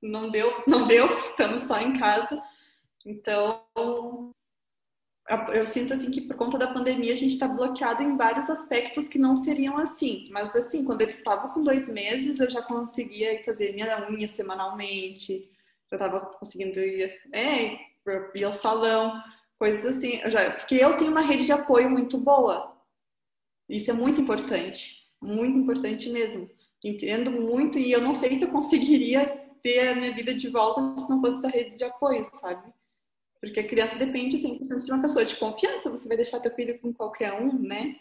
[0.04, 2.42] não deu, não deu, estamos só em casa.
[3.06, 3.64] Então,
[5.54, 9.08] eu sinto assim que por conta da pandemia a gente está bloqueado em vários aspectos
[9.08, 10.30] que não seriam assim.
[10.32, 15.50] Mas assim, quando ele estava com dois meses, eu já conseguia fazer minha unha semanalmente,
[15.90, 17.78] eu estava conseguindo ir, é,
[18.36, 19.22] ir ao salão,
[19.58, 20.20] coisas assim.
[20.22, 22.74] Eu já, porque eu tenho uma rede de apoio muito boa.
[23.70, 26.50] Isso é muito importante, muito importante mesmo.
[26.84, 31.02] Entendo muito e eu não sei se eu conseguiria ter a minha vida de volta
[31.02, 32.72] se não fosse essa rede de apoio, sabe?
[33.40, 36.78] Porque a criança depende 100% de uma pessoa de confiança, você vai deixar teu filho
[36.80, 37.96] com qualquer um, né?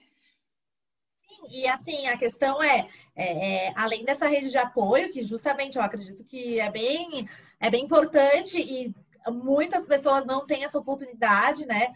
[1.51, 5.83] E assim, a questão é, é, é, além dessa rede de apoio, que justamente eu
[5.83, 8.95] acredito que é bem, é bem importante e
[9.31, 11.93] muitas pessoas não têm essa oportunidade, né?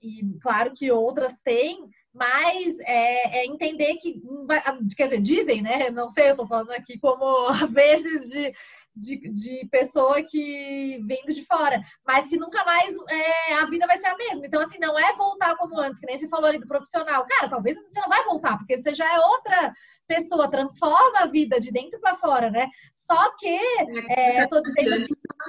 [0.00, 4.20] E claro que outras têm, mas é, é, entender que,
[4.96, 5.90] quer dizer, dizem, né?
[5.90, 7.24] Não sei, eu tô falando aqui como
[7.70, 8.52] vezes de
[8.94, 13.96] de, de pessoa que vindo de fora, mas que nunca mais é, a vida vai
[13.96, 14.46] ser a mesma.
[14.46, 17.26] Então, assim, não é voltar como antes, que nem você falou ali do profissional.
[17.26, 19.72] Cara, talvez você não vai voltar, porque você já é outra
[20.06, 22.68] pessoa, transforma a vida de dentro para fora, né?
[23.10, 25.06] Só que é, é eu tô dizendo.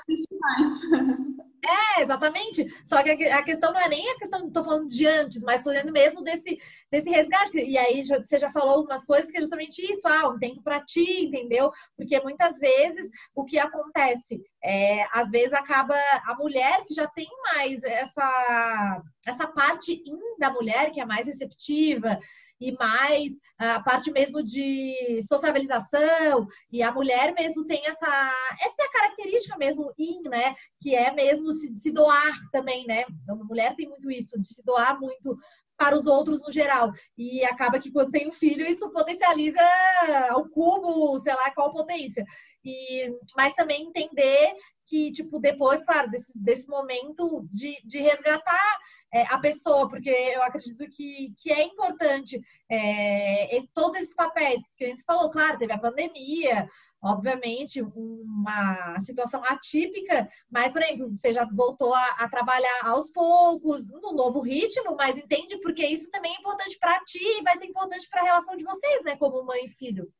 [1.65, 2.67] É, exatamente.
[2.84, 5.71] Só que a questão não é nem a questão, estou falando de antes, mas estou
[5.71, 6.60] dizendo mesmo desse,
[6.91, 7.58] desse resgate.
[7.58, 10.84] E aí você já falou algumas coisas que é justamente isso, ah, um tempo para
[10.84, 11.71] ti, entendeu?
[11.95, 15.95] Porque muitas vezes o que acontece é, às vezes acaba
[16.26, 21.28] a mulher que já tem mais essa, essa parte in da mulher, que é mais
[21.28, 22.19] receptiva,
[22.63, 29.58] e mais a parte mesmo de sociabilização, e a mulher mesmo tem essa, essa característica
[29.58, 30.56] mesmo in, né?
[30.80, 33.04] Que é mesmo se, se doar também, né?
[33.21, 35.38] Então, a mulher tem muito isso, de se doar muito
[35.78, 36.91] para os outros no geral.
[37.17, 39.60] E acaba que quando tem um filho, isso potencializa
[40.30, 42.26] ao cubo, sei lá qual potência.
[42.63, 48.80] E, mas também entender que, tipo, depois, claro, desse, desse momento de, de resgatar
[49.13, 54.95] é, a pessoa, porque eu acredito que, que é importante é, todos esses papéis, porque
[54.95, 56.67] você falou, claro, teve a pandemia,
[56.99, 63.88] obviamente, uma situação atípica, mas, por exemplo, você já voltou a, a, trabalhar aos poucos,
[63.88, 67.65] no novo ritmo, mas entende porque isso também é importante para ti e vai ser
[67.65, 70.12] importante para a relação de vocês, né, como mãe e filho.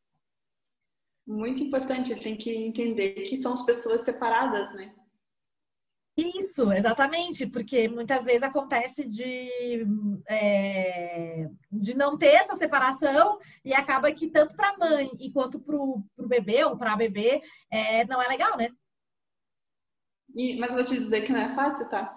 [1.26, 4.94] Muito importante, tem que entender que são as pessoas separadas, né?
[6.16, 9.84] Isso, exatamente, porque muitas vezes acontece de,
[10.28, 15.60] é, de não ter essa separação e acaba que tanto para a mãe e quanto
[15.60, 18.70] para o bebê ou para a bebê é, não é legal, né?
[20.36, 22.16] E, mas eu vou te dizer que não é fácil, tá?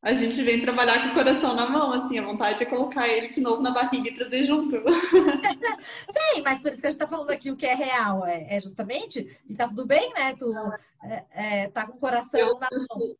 [0.00, 3.28] A gente vem trabalhar com o coração na mão, assim, a vontade é colocar ele
[3.28, 4.76] de novo na barriga e trazer junto.
[6.10, 8.46] Sim, mas por isso que a gente tá falando aqui o que é real, é,
[8.48, 10.36] é justamente, e tá tudo bem, né?
[10.36, 10.54] Tu
[11.02, 13.16] é, é, tá com o coração eu, na mão.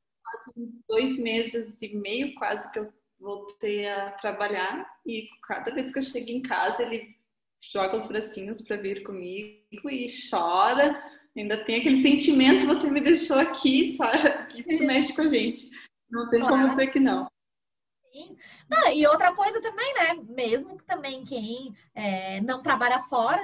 [0.88, 2.84] Dois meses e meio quase que eu
[3.18, 7.16] voltei a trabalhar e cada vez que eu chego em casa ele
[7.72, 11.02] joga os bracinhos para vir comigo e chora.
[11.36, 14.52] Ainda tem aquele sentimento, você me deixou aqui, sabe?
[14.54, 15.70] Isso mexe com a gente.
[16.10, 17.28] Não tem como dizer que não.
[18.12, 18.36] Sim.
[18.68, 20.14] Não, e outra coisa também, né?
[20.28, 23.42] Mesmo que também quem é, não trabalha fora,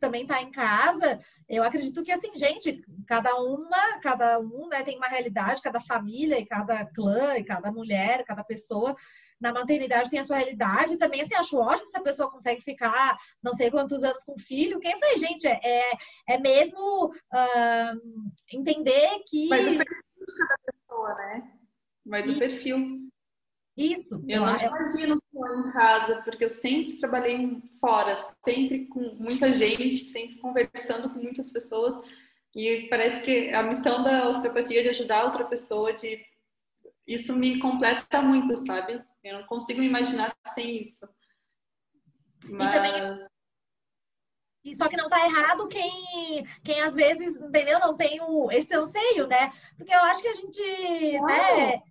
[0.00, 4.96] também tá em casa, eu acredito que assim, gente, cada uma, cada um, né, tem
[4.96, 8.94] uma realidade, cada família e cada clã e cada mulher, cada pessoa
[9.40, 10.98] na maternidade tem a sua realidade.
[10.98, 14.38] Também, assim, acho ótimo se a pessoa consegue ficar não sei quantos anos com o
[14.38, 14.78] filho.
[14.78, 15.46] Quem foi, gente?
[15.46, 15.90] É,
[16.28, 19.48] é mesmo uh, entender que.
[19.48, 21.59] Do perfil de cada pessoa, né?
[22.10, 22.38] Vai do e...
[22.38, 23.08] perfil.
[23.76, 24.22] Isso.
[24.28, 29.96] Eu não imagino só em casa, porque eu sempre trabalhei fora, sempre com muita gente,
[29.96, 31.96] sempre conversando com muitas pessoas.
[32.54, 36.20] E parece que a missão da osteopatia é de ajudar outra pessoa, de
[37.06, 39.02] isso me completa muito, sabe?
[39.22, 41.08] Eu não consigo me imaginar sem isso.
[42.48, 42.74] Mas...
[42.74, 43.30] E também...
[44.62, 47.78] E só que não tá errado quem, quem às vezes, entendeu?
[47.80, 49.50] Não tem o, esse anseio, né?
[49.74, 50.60] Porque eu acho que a gente,
[51.22, 51.82] né,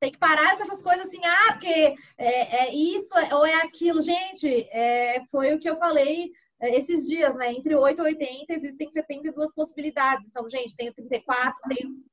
[0.00, 4.00] tem que parar com essas coisas assim, ah, porque é, é isso ou é aquilo.
[4.00, 7.52] Gente, é, foi o que eu falei é, esses dias, né?
[7.52, 10.26] Entre 8 e 80 existem 72 possibilidades.
[10.26, 12.08] Então, gente, tenho 34, tenho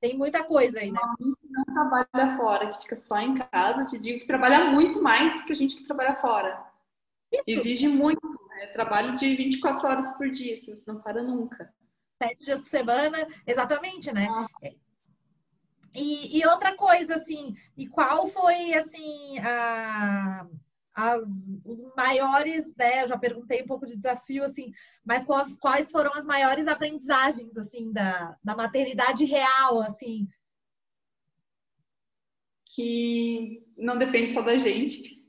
[0.00, 1.00] tem muita coisa aí, né?
[1.18, 5.46] Não trabalha fora, que fica só em casa, te digo que trabalha muito mais do
[5.46, 6.62] que a gente que trabalha fora.
[7.32, 7.44] Isso.
[7.46, 8.20] Exige muito,
[8.50, 8.66] né?
[8.66, 11.72] Trabalho de 24 horas por dia, assim, você não para nunca.
[12.22, 14.28] Sete dias por semana, exatamente, né?
[14.30, 14.46] Ah.
[15.94, 20.44] E, e, outra coisa, assim, e qual foi, assim, a,
[20.92, 21.24] as,
[21.64, 23.04] os maiores, né?
[23.04, 24.72] Eu já perguntei um pouco de desafio, assim,
[25.04, 25.24] mas
[25.60, 30.26] quais foram as maiores aprendizagens, assim, da, da maternidade real, assim?
[32.74, 35.22] Que não depende só da gente.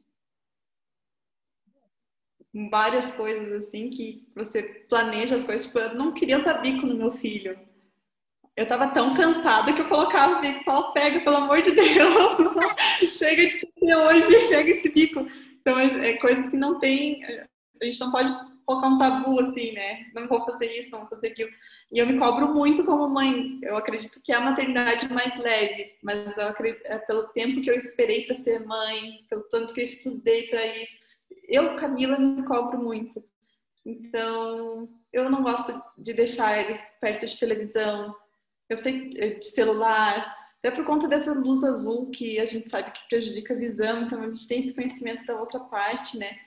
[2.71, 5.67] Várias coisas, assim, que você planeja as coisas.
[5.67, 7.56] Tipo, eu não queria usar bico no meu filho.
[8.56, 11.72] Eu tava tão cansada que eu colocava o bico e falava, pega, pelo amor de
[11.72, 12.38] Deus,
[13.12, 15.28] chega de ter hoje, pega esse bico.
[15.60, 17.22] Então, é, é coisas que não tem.
[17.82, 18.32] A gente não pode
[18.65, 20.06] colocar um tabu assim, né?
[20.13, 21.50] Não vou fazer isso, não vou fazer aquilo.
[21.91, 23.60] E eu me cobro muito como mãe.
[23.62, 27.70] Eu acredito que é a maternidade mais leve, mas eu acredito, é pelo tempo que
[27.70, 31.06] eu esperei para ser mãe, pelo tanto que eu estudei para isso.
[31.48, 33.24] Eu, Camila, me cobro muito.
[33.86, 38.15] Então, eu não gosto de deixar ele perto de televisão.
[38.69, 40.36] Eu sei de celular.
[40.60, 44.21] Até por conta dessa luz azul que a gente sabe que prejudica a visão, então
[44.21, 46.38] a gente tem esse conhecimento da outra parte, né?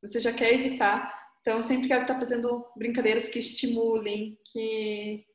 [0.00, 1.12] Você já quer evitar.
[1.40, 5.26] Então, eu sempre quero estar fazendo brincadeiras que estimulem, que,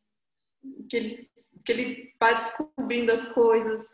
[0.89, 1.30] que, ele,
[1.63, 3.88] que ele vá descobrindo as coisas.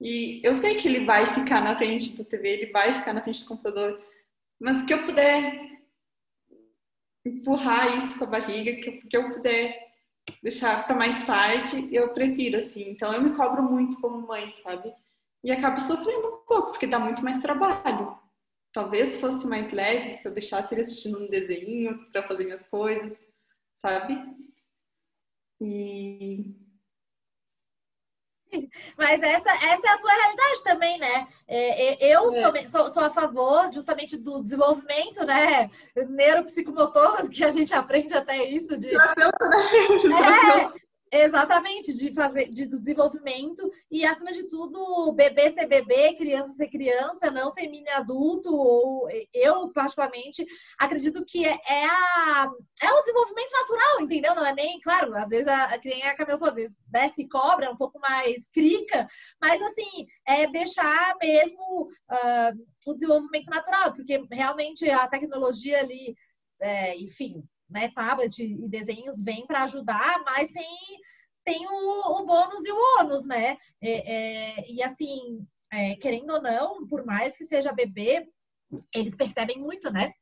[0.00, 3.22] E eu sei que ele vai ficar na frente da TV, ele vai ficar na
[3.22, 4.02] frente do computador,
[4.58, 5.60] mas que eu puder
[7.24, 9.87] empurrar isso com a barriga, que eu, que eu puder
[10.42, 12.90] deixar para mais tarde, eu prefiro, assim.
[12.90, 14.92] Então, eu me cobro muito como mãe, sabe?
[15.42, 18.18] E acabo sofrendo um pouco, porque dá muito mais trabalho.
[18.72, 23.18] Talvez fosse mais leve se eu deixasse ele assistindo um desenho para fazer minhas coisas,
[23.76, 24.20] sabe?
[25.60, 26.54] E
[28.96, 31.26] mas essa, essa é a tua realidade também, né?
[31.46, 32.68] É, é eu é.
[32.68, 35.70] Sou, sou, a favor justamente do desenvolvimento, né?
[36.08, 38.92] Neuropsicomotor, que a gente aprende até isso de.
[38.92, 38.98] Né?
[40.78, 46.68] É, Exatamente, de fazer de, desenvolvimento e, acima de tudo, bebê ser bebê, criança ser
[46.68, 50.46] criança, não ser mini adulto, ou eu, particularmente,
[50.78, 52.50] acredito que é, é, a,
[52.82, 54.34] é o desenvolvimento natural, entendeu?
[54.34, 57.70] Não é nem, claro, às vezes a, a criança, falou, às vezes desce cobra, é
[57.70, 59.06] um pouco mais crica,
[59.40, 66.14] mas assim, é deixar mesmo uh, o desenvolvimento natural, porque realmente a tecnologia ali,
[66.60, 70.76] é, enfim, né, tablet e desenhos vêm para ajudar, mas tem,
[71.44, 73.56] tem o, o bônus e o ônus, né?
[73.80, 74.14] É,
[74.60, 78.26] é, e assim, é, querendo ou não, por mais que seja bebê,
[78.94, 80.12] eles percebem muito, né?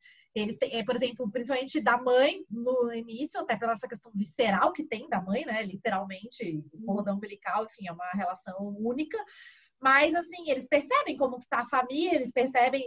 [0.41, 4.71] eles têm, é, por exemplo, principalmente da mãe no início, até pela essa questão visceral
[4.71, 5.63] que tem da mãe, né?
[5.63, 9.17] Literalmente, o cordão umbilical, enfim, é uma relação única.
[9.81, 12.87] Mas, assim, eles percebem como que tá a família, eles percebem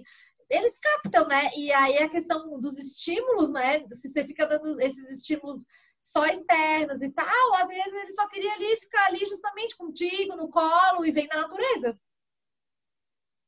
[0.49, 1.49] eles captam, né?
[1.55, 3.85] E aí a questão dos estímulos, né?
[3.93, 5.65] Se você fica dando esses estímulos
[6.01, 10.49] só externos e tal, às vezes ele só queria ali ficar ali justamente contigo, no
[10.49, 11.99] colo e vem da natureza.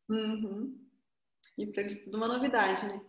[0.10, 0.78] Uhum.
[1.58, 3.02] E para eles tudo uma novidade, né?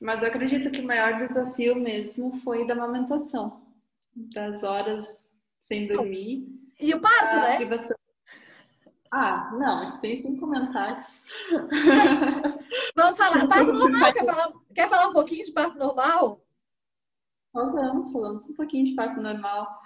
[0.00, 3.64] Mas eu acredito que o maior desafio mesmo foi da amamentação.
[4.14, 5.06] Das horas
[5.62, 6.46] sem dormir.
[6.80, 7.93] E o parto, né?
[9.16, 11.22] Ah, não, isso tem sem comentários.
[12.96, 13.46] Vamos falar.
[13.46, 16.44] Parto normal, quer falar, quer falar um pouquinho de parto normal?
[17.52, 19.82] Falamos, falamos um pouquinho de parto normal.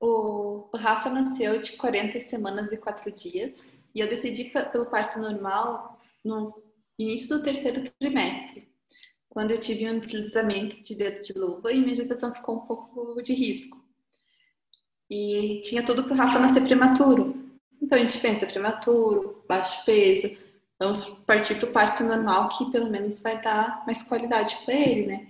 [0.00, 3.64] O, o Rafa nasceu de 40 semanas e 4 dias.
[3.94, 6.60] E eu decidi pelo parto normal no
[6.98, 8.68] início do terceiro trimestre,
[9.28, 13.22] quando eu tive um deslizamento de dedo de luva e minha gestação ficou um pouco
[13.22, 13.80] de risco.
[15.10, 17.36] E tinha tudo para o Rafa nascer prematuro.
[17.82, 20.36] Então a gente pensa prematuro, baixo peso,
[20.78, 25.06] vamos partir para o parto normal que pelo menos vai dar mais qualidade para ele,
[25.06, 25.26] né?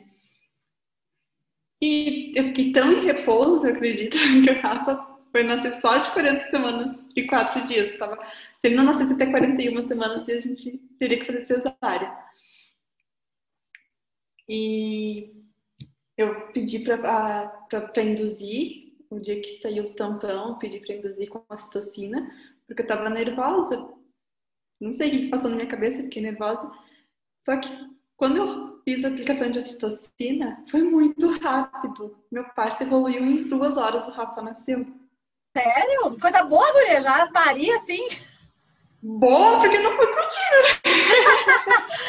[1.83, 6.11] E eu fiquei tão em repouso, eu acredito, que o Rafa foi nascer só de
[6.11, 7.97] 40 semanas e 4 dias.
[7.97, 8.17] Tava...
[8.61, 12.15] Se ele não nascesse até 41 semanas, a gente teria que fazer cesárea.
[14.47, 15.33] E
[16.19, 21.57] eu pedi para induzir o dia que saiu o tampão, pedi para induzir com a
[21.57, 22.31] citocina,
[22.67, 23.89] porque eu tava nervosa.
[24.81, 26.71] Não sei o que passou na minha cabeça, fiquei nervosa.
[27.45, 27.69] Só que
[28.17, 32.17] quando eu fiz a aplicação de ocitocina, foi muito rápido.
[32.31, 34.87] Meu parto evoluiu em duas horas, o Rafa nasceu.
[35.57, 36.19] Sério?
[36.21, 38.07] Coisa boa, guria, já paria assim?
[39.03, 40.81] Boa, porque não foi contigo.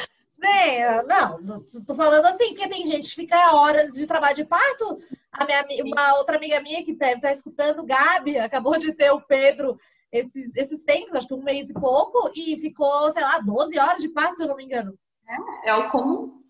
[0.43, 4.97] Zé, não, tô falando assim, porque tem gente que fica horas de trabalho de parto
[5.31, 9.21] a minha, uma outra amiga minha que estar tá escutando, Gabi, acabou de ter o
[9.21, 9.77] Pedro
[10.11, 14.01] esses, esses tempos, acho que um mês e pouco, e ficou, sei lá, 12 horas
[14.01, 14.97] de parto, se eu não me engano.
[15.27, 16.41] É, é o comum.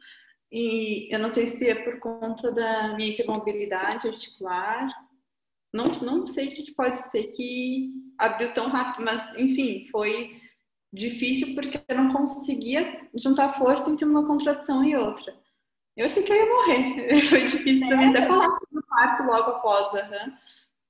[0.51, 4.89] E eu não sei se é por conta da minha hipermobilidade articular.
[5.71, 10.40] Não, não sei o que pode ser que abriu tão rápido, mas enfim, foi
[10.91, 15.33] difícil porque eu não conseguia juntar força entre uma contração e outra.
[15.95, 17.21] Eu achei que eu ia morrer.
[17.29, 19.93] Foi difícil para mim até falar sobre o parto logo após.
[19.93, 20.33] Uhum.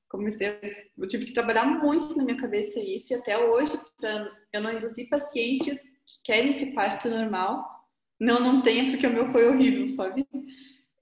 [0.10, 0.60] Comecei,
[0.98, 4.74] eu tive que trabalhar muito na minha cabeça isso e até hoje para eu não
[4.74, 7.66] induzir pacientes que querem ter parto normal.
[8.20, 10.28] Não, não tenha porque o meu foi horrível, sabe?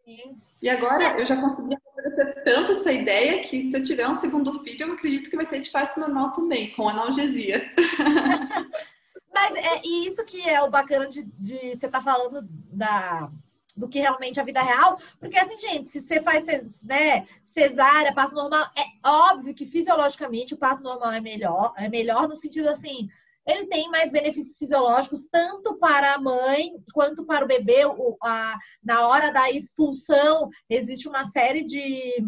[0.05, 0.39] Sim.
[0.61, 4.63] E agora eu já consegui oferecer tanto essa ideia que se eu tiver um segundo
[4.63, 7.61] filho, eu acredito que vai ser de parto normal também, com analgesia.
[9.33, 13.29] Mas é isso que é o bacana de, você estar tá falando da
[13.77, 14.99] do que realmente a vida real.
[15.21, 16.45] Porque, assim, gente, se você faz
[16.83, 22.27] né, cesárea, parto normal, é óbvio que fisiologicamente o parto normal é melhor, é melhor
[22.27, 23.09] no sentido assim.
[23.49, 27.83] Ele tem mais benefícios fisiológicos tanto para a mãe quanto para o bebê.
[27.83, 32.23] O, a, na hora da expulsão, existe uma série de,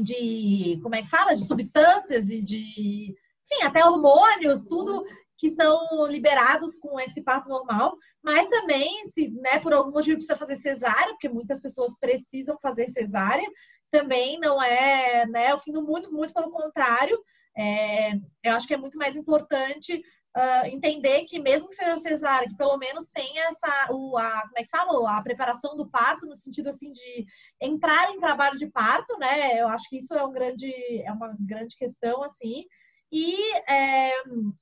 [0.00, 0.78] de.
[0.82, 1.34] Como é que fala?
[1.34, 3.12] De substâncias e de.
[3.44, 5.04] Enfim, até hormônios, tudo
[5.36, 10.38] que são liberados com esse parto normal, mas também, se né, por algum motivo precisa
[10.38, 13.46] fazer cesárea, porque muitas pessoas precisam fazer cesárea,
[13.90, 17.20] também não é né, o fim do mundo, muito pelo contrário.
[17.56, 18.12] É,
[18.44, 20.02] eu acho que é muito mais importante
[20.36, 24.58] uh, entender que mesmo que seja cesárea, que pelo menos tenha essa, o, a, como
[24.58, 27.26] é que fala, a preparação do parto, no sentido assim de
[27.60, 29.60] entrar em trabalho de parto, né?
[29.60, 30.70] Eu acho que isso é um grande,
[31.02, 32.64] é uma grande questão, assim,
[33.10, 33.36] e
[33.70, 34.12] é,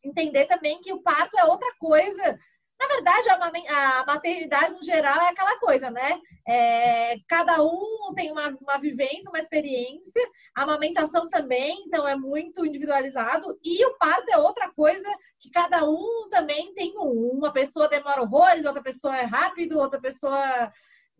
[0.05, 2.39] entender também que o parto é outra coisa.
[2.85, 3.29] Na verdade,
[3.71, 6.21] a maternidade no geral é aquela coisa, né?
[6.47, 10.21] É, cada um tem uma, uma vivência, uma experiência,
[10.55, 15.09] a amamentação também, então é muito individualizado, e o parto é outra coisa
[15.41, 17.31] que cada um também tem um.
[17.39, 20.71] Uma pessoa demora horrores, outra pessoa é rápido, outra pessoa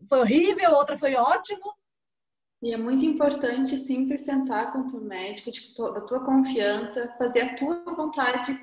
[0.07, 1.73] foi horrível, outra foi ótimo.
[2.61, 5.51] E é muito importante sempre sentar com o médico,
[5.91, 8.57] da tua confiança, fazer a tua vontade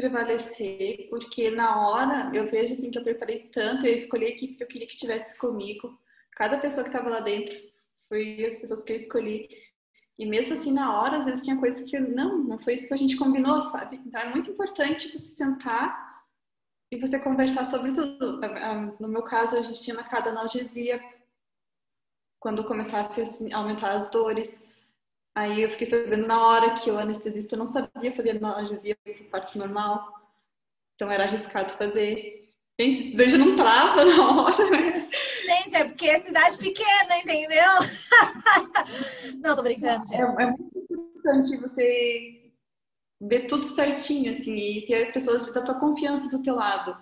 [0.00, 4.54] prevalecer, porque na hora eu vejo assim que eu preparei tanto, eu escolhi a equipe
[4.54, 5.98] que eu queria que tivesse comigo.
[6.32, 7.54] Cada pessoa que estava lá dentro
[8.08, 9.46] foi as pessoas que eu escolhi.
[10.18, 12.94] E mesmo assim, na hora, às vezes tinha coisas que não, não foi isso que
[12.94, 14.00] a gente combinou, sabe?
[14.06, 16.22] Então é muito importante você sentar
[16.90, 18.40] e você conversar sobre tudo.
[18.98, 20.98] No meu caso, a gente tinha marcado analgesia
[22.38, 23.22] quando começasse
[23.52, 24.62] a aumentar as dores.
[25.34, 29.30] Aí eu fiquei sabendo na hora que o anestesista não sabia fazer analgesia para o
[29.30, 30.12] parto normal,
[30.94, 32.48] então era arriscado fazer.
[32.78, 35.08] Gente, isso não trava na hora, né?
[35.44, 37.68] Gente, é porque é cidade pequena, entendeu?
[39.40, 40.20] não, tô brincando, gente.
[40.20, 42.52] É, é muito importante você
[43.20, 46.96] ver tudo certinho, assim, e ter pessoas da tua confiança do teu lado.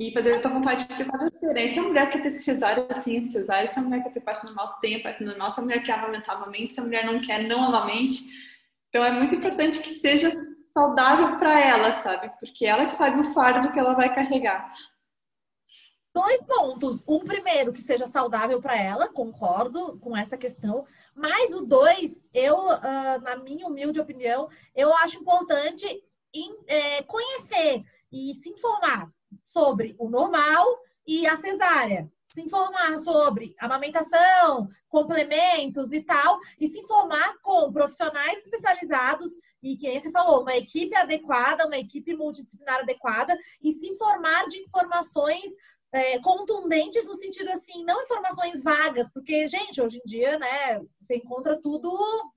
[0.00, 1.54] E fazer a tua vontade de prevalecer.
[1.54, 1.68] Né?
[1.68, 3.68] Se a mulher quer ter cesárea, tem cesárea.
[3.68, 5.52] Se a mulher quer ter parte normal, tem parte normal.
[5.52, 6.74] Se a mulher quer amamentar, amamente.
[6.74, 8.22] Se mulher não quer, não amamente.
[8.88, 10.32] Então é muito importante que seja
[10.76, 12.32] saudável para ela, sabe?
[12.40, 14.74] Porque ela que sabe o fardo que ela vai carregar.
[16.12, 17.02] Dois pontos.
[17.06, 20.86] Um primeiro, que seja saudável para ela, concordo com essa questão.
[21.14, 25.86] Mas o dois, eu, uh, na minha humilde opinião, eu acho importante
[26.66, 29.08] é, conhecer e se informar
[29.42, 30.66] sobre o normal
[31.06, 32.10] e a cesárea.
[32.26, 39.30] Se informar sobre amamentação, complementos e tal, e se informar com profissionais especializados.
[39.62, 44.58] E que você falou, uma equipe adequada, uma equipe multidisciplinar adequada, e se informar de
[44.58, 45.44] informações
[45.92, 51.16] é, contundentes no sentido assim, não informações vagas, porque, gente, hoje em dia, né, você
[51.16, 51.88] encontra tudo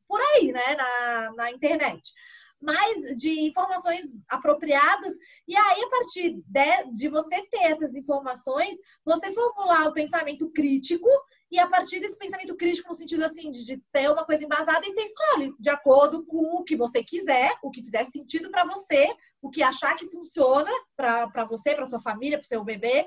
[0.07, 2.13] por aí, né, na, na internet
[2.61, 5.13] mas de informações apropriadas.
[5.47, 11.07] E aí, a partir de, de você ter essas informações, você formular o pensamento crítico
[11.51, 14.85] e a partir desse pensamento crítico, no sentido assim, de, de, ter uma coisa embasada,
[14.85, 18.65] e você escolhe de acordo com o que você quiser, o que fizer sentido para
[18.65, 19.07] você,
[19.41, 23.05] o que achar que funciona para você, para sua família, para seu bebê.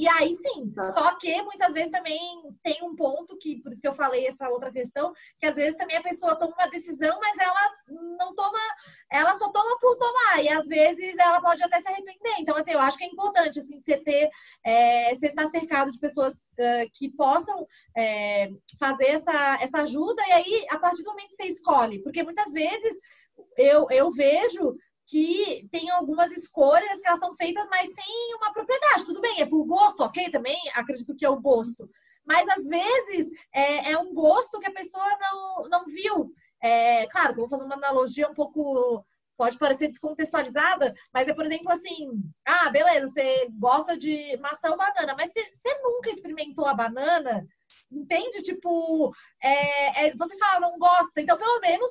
[0.00, 2.18] E aí sim, só que muitas vezes também
[2.62, 5.76] tem um ponto que, por isso que eu falei essa outra questão, que às vezes
[5.76, 7.60] também a pessoa toma uma decisão, mas ela
[8.16, 8.58] não toma,
[9.12, 12.34] ela só toma por tomar, e às vezes ela pode até se arrepender.
[12.38, 14.30] Então, assim, eu acho que é importante, assim, você ter,
[14.64, 18.48] é, você estar cercado de pessoas uh, que possam é,
[18.78, 22.50] fazer essa, essa ajuda, e aí, a partir do momento que você escolhe, porque muitas
[22.54, 22.96] vezes
[23.58, 24.74] eu, eu vejo
[25.10, 29.04] que tem algumas escolhas que elas são feitas, mas sem uma propriedade.
[29.04, 30.30] Tudo bem, é por gosto, ok?
[30.30, 31.90] Também acredito que é o gosto.
[32.24, 36.32] Mas às vezes é, é um gosto que a pessoa não, não viu.
[36.62, 39.04] É, claro, vou fazer uma analogia um pouco
[39.40, 42.10] pode parecer descontextualizada, mas é, por exemplo, assim,
[42.46, 45.42] ah, beleza, você gosta de maçã ou banana, mas você,
[45.82, 47.48] nunca experimentou a banana,
[47.90, 48.42] entende?
[48.42, 51.90] Tipo, é, é, você fala, não gosta, então pelo menos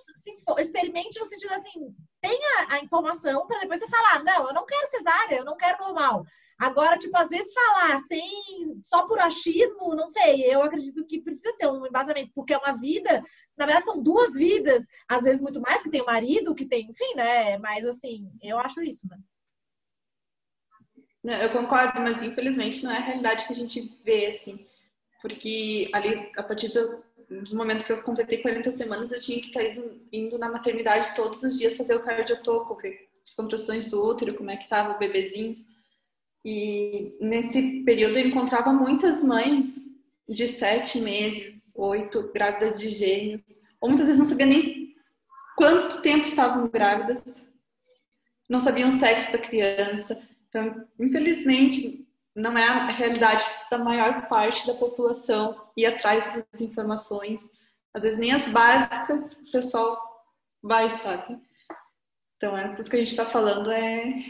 [0.60, 1.92] experimente no sentido assim,
[2.22, 5.84] tenha a informação para depois você falar, não, eu não quero cesárea, eu não quero
[5.84, 6.24] normal.
[6.60, 11.56] Agora, tipo, às vezes falar sem só por achismo, não sei, eu acredito que precisa
[11.58, 13.24] ter um embasamento, porque é uma vida,
[13.58, 16.90] na verdade são duas vidas, às vezes muito mais, que tem o marido, que tem,
[16.90, 17.58] enfim, né?
[17.60, 19.18] Mas assim, eu acho isso, né?
[21.24, 24.68] Não, eu concordo, mas infelizmente não é a realidade que a gente vê, assim.
[25.22, 29.48] Porque ali, a partir do, do momento que eu completei 40 semanas, eu tinha que
[29.48, 32.78] estar indo, indo na maternidade todos os dias fazer o cardiotoco,
[33.24, 35.69] as contrações do útero, como é que estava o bebezinho.
[36.44, 39.80] E nesse período eu encontrava muitas mães
[40.28, 44.96] de sete meses, oito, grávidas de gêmeos, ou muitas vezes não sabia nem
[45.56, 47.46] quanto tempo estavam grávidas,
[48.48, 50.22] não sabiam o sexo da criança.
[50.48, 57.52] Então, infelizmente, não é a realidade da maior parte da população ir atrás dessas informações.
[57.94, 60.00] Às vezes nem as básicas o pessoal
[60.62, 61.40] vai, sabe?
[62.38, 64.24] Então, essas que a gente está falando é.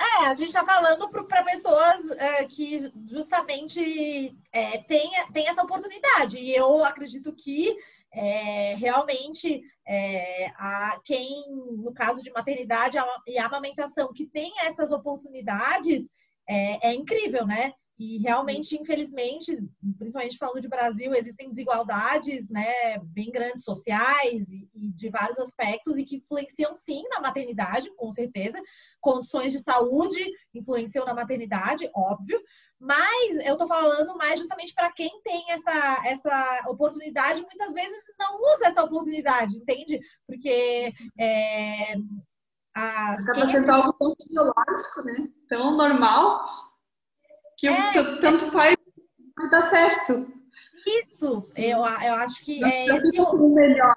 [0.00, 6.38] É, a gente está falando para pessoas é, que justamente é, tem, tem essa oportunidade.
[6.38, 7.76] E eu acredito que
[8.10, 12.96] é, realmente é, a, quem, no caso de maternidade
[13.26, 16.08] e amamentação, que tem essas oportunidades,
[16.48, 17.74] é, é incrível, né?
[18.00, 19.58] E realmente, infelizmente,
[19.98, 25.98] principalmente falando de Brasil, existem desigualdades, né, bem grandes sociais e, e, de vários aspectos
[25.98, 28.58] e que influenciam sim na maternidade, com certeza.
[29.02, 30.18] Condições de saúde
[30.54, 32.40] influenciam na maternidade, óbvio.
[32.80, 38.40] Mas eu tô falando mais justamente para quem tem essa, essa oportunidade, muitas vezes não
[38.54, 40.00] usa essa oportunidade, entende?
[40.26, 41.96] Porque é,
[42.74, 43.56] a, Acaba quem...
[43.56, 45.28] sendo algo tão fisiológico, né?
[45.50, 46.69] Tão normal,
[47.60, 48.74] que é, o, tanto faz
[49.36, 50.26] vai dar certo.
[50.86, 53.94] Isso, eu, eu acho que é esse, o melhor.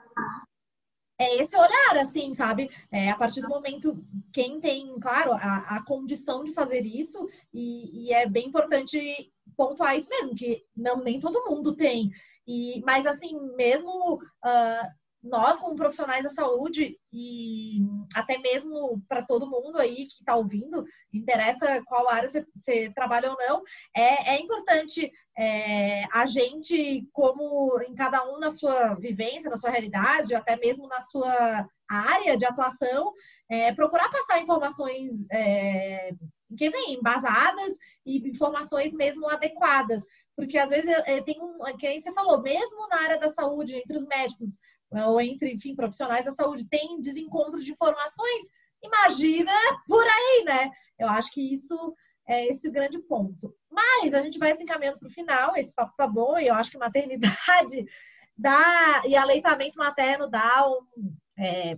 [1.18, 2.70] é esse olhar, assim, sabe?
[2.92, 3.98] É, a partir do momento,
[4.34, 9.96] quem tem, claro, a, a condição de fazer isso, e, e, é bem importante pontuar
[9.96, 12.12] isso mesmo, que não nem todo mundo tem.
[12.46, 14.88] E, mas assim, mesmo uh,
[15.24, 17.80] nós, como profissionais da saúde, e
[18.14, 23.38] até mesmo para todo mundo aí que está ouvindo, interessa qual área você, trabalha ou
[23.38, 23.64] não,
[23.96, 29.70] é, é importante é, a gente, como em cada um na sua vivência, na sua
[29.70, 33.14] realidade, até mesmo na sua área de atuação,
[33.50, 36.12] é, procurar passar informações é,
[36.58, 40.04] que vem embasadas e informações mesmo adequadas.
[40.36, 43.76] Porque às vezes é, tem um, que nem você falou, mesmo na área da saúde,
[43.76, 44.60] entre os médicos,
[45.08, 48.44] ou entre, enfim, profissionais da saúde, tem desencontros de informações.
[48.82, 49.52] Imagina
[49.88, 50.70] por aí, né?
[51.00, 51.96] Eu acho que isso
[52.28, 53.54] é esse o grande ponto.
[53.72, 56.56] Mas a gente vai se encaminhando para o final, esse papo tá bom, e eu
[56.56, 57.86] acho que maternidade
[58.38, 61.16] dá, e aleitamento materno dá um.
[61.38, 61.74] É,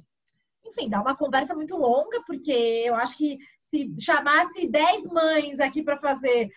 [0.66, 5.84] enfim, dá uma conversa muito longa, porque eu acho que se chamasse 10 mães aqui
[5.84, 6.50] para fazer,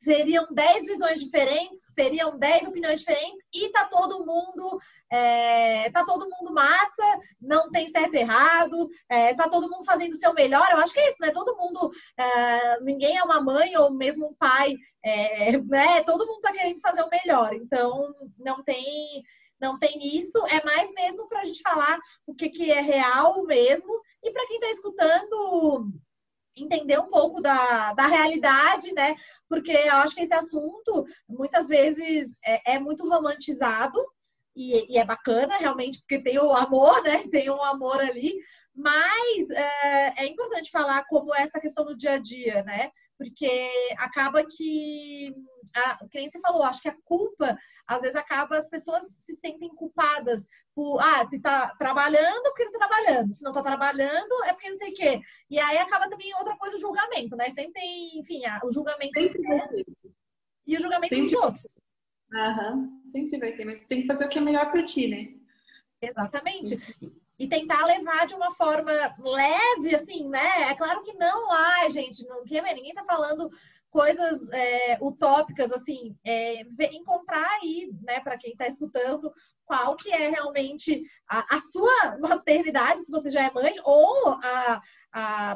[0.00, 6.30] seriam 10 visões diferentes, seriam 10 opiniões diferentes, e tá todo mundo é, tá todo
[6.30, 10.68] mundo massa, não tem certo e errado, é, tá todo mundo fazendo o seu melhor.
[10.70, 11.32] Eu acho que é isso, né?
[11.32, 16.04] Todo mundo, é, ninguém é uma mãe ou mesmo um pai, é, né?
[16.04, 17.52] Todo mundo tá querendo fazer o melhor.
[17.54, 19.22] Então, não tem,
[19.60, 20.38] não tem isso.
[20.46, 23.92] É mais mesmo para a gente falar o que, que é real mesmo.
[24.22, 25.90] E para quem está escutando,
[26.56, 29.16] entender um pouco da, da realidade, né?
[29.48, 33.98] Porque eu acho que esse assunto muitas vezes é, é muito romantizado
[34.54, 37.24] e, e, é bacana realmente, porque tem o amor, né?
[37.30, 38.34] Tem um amor ali,
[38.74, 42.90] mas é, é, importante falar como é essa questão do dia a dia, né?
[43.20, 45.30] Porque acaba que,
[45.76, 47.54] a, que você falou, acho que a culpa,
[47.86, 50.42] às vezes acaba, as pessoas se sentem culpadas
[50.74, 54.78] por, ah, se tá trabalhando, porque tá trabalhando, se não tá trabalhando, é porque não
[54.78, 55.20] sei o quê.
[55.50, 57.50] E aí acaba também outra coisa, o julgamento, né?
[57.50, 59.68] Sempre tem, enfim, o julgamento Sempre né?
[60.66, 61.30] e o julgamento Sempre.
[61.30, 61.74] dos outros.
[62.32, 65.28] Aham, sempre vai ter, mas tem que fazer o que é melhor para ti, né?
[66.00, 66.78] Exatamente.
[67.40, 70.70] E tentar levar de uma forma leve, assim, né?
[70.70, 73.50] É claro que não, ai, gente, não quer ninguém tá falando
[73.90, 76.62] coisas é, utópicas, assim, é,
[76.92, 79.32] encontrar aí, né, para quem está escutando,
[79.64, 84.36] qual que é realmente a, a, sua maternidade, se você já é mãe, ou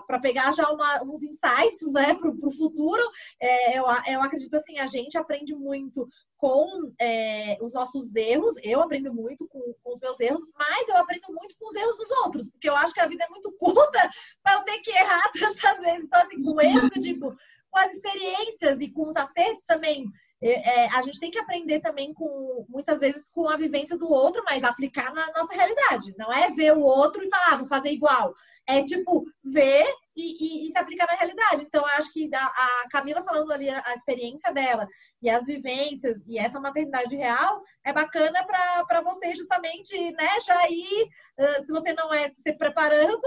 [0.07, 3.03] para pegar já uma, uns insights né, para o futuro.
[3.41, 8.83] É, eu, eu acredito assim, a gente aprende muito com é, os nossos erros, eu
[8.83, 12.11] aprendo muito com, com, os meus erros, mas eu aprendo muito com os erros dos
[12.11, 14.11] outros, porque eu acho que a vida é muito curta
[14.43, 16.05] para eu ter que errar tantas vezes.
[16.05, 17.37] Então, assim, com erro, eu digo,
[17.71, 20.07] com as experiências e com os acertos também.
[20.47, 24.43] É, a gente tem que aprender também com, muitas vezes, com a vivência do outro,
[24.45, 26.15] mas aplicar na nossa realidade.
[26.19, 28.35] Não é ver o outro e falar, ah, vou fazer igual.
[28.67, 31.63] É tipo, ver e, e, e se aplicar na realidade.
[31.63, 34.87] Então, acho que a, a Camila falando ali a, a, experiência dela
[35.23, 41.09] e as vivências e essa maternidade real é bacana para você justamente, né, já ir,
[41.39, 43.23] uh, se você não é se preparando,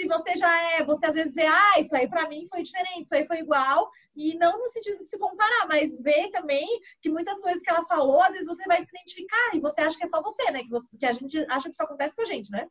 [0.00, 3.04] se você já é, você às vezes vê, ah, isso aí para mim foi diferente,
[3.04, 6.66] isso aí foi igual, e não no sentido de se comparar, mas ver também
[7.00, 9.96] que muitas coisas que ela falou, às vezes você vai se identificar e você acha
[9.96, 10.62] que é só você, né?
[10.62, 12.66] Que, você, que a gente acha que isso acontece com a gente, né?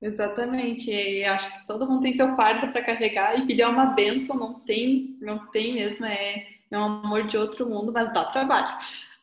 [0.00, 0.90] Exatamente.
[0.90, 4.36] E acho que todo mundo tem seu fardo para carregar e filho é uma benção,
[4.36, 8.78] não tem, não tem mesmo, é, é um amor de outro mundo, mas dá trabalho.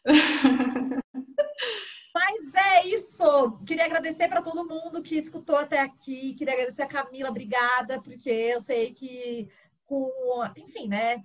[2.13, 3.59] Mas é isso.
[3.63, 6.33] Queria agradecer para todo mundo que escutou até aqui.
[6.33, 9.47] Queria agradecer a Camila, obrigada, porque eu sei que
[9.87, 10.11] com,
[10.55, 11.23] enfim, né?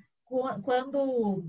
[0.63, 1.45] Quando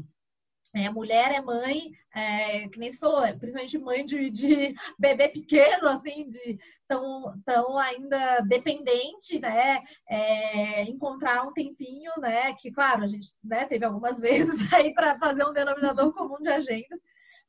[0.76, 5.88] é, mulher é mãe, é, que nem se falou, principalmente mãe de, de bebê pequeno,
[5.88, 9.82] assim, de tão, tão ainda dependente, né?
[10.09, 12.53] É, encontrar um tempinho, né?
[12.55, 16.49] Que, claro, a gente né, teve algumas vezes aí para fazer um denominador comum de
[16.49, 16.99] agendas,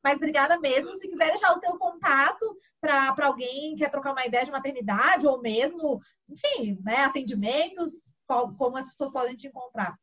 [0.03, 0.93] mas obrigada mesmo.
[0.93, 5.25] Se quiser deixar o teu contato para alguém que quer trocar uma ideia de maternidade
[5.25, 5.99] ou mesmo,
[6.29, 7.89] enfim, né, atendimentos,
[8.27, 9.95] qual, como as pessoas podem te encontrar.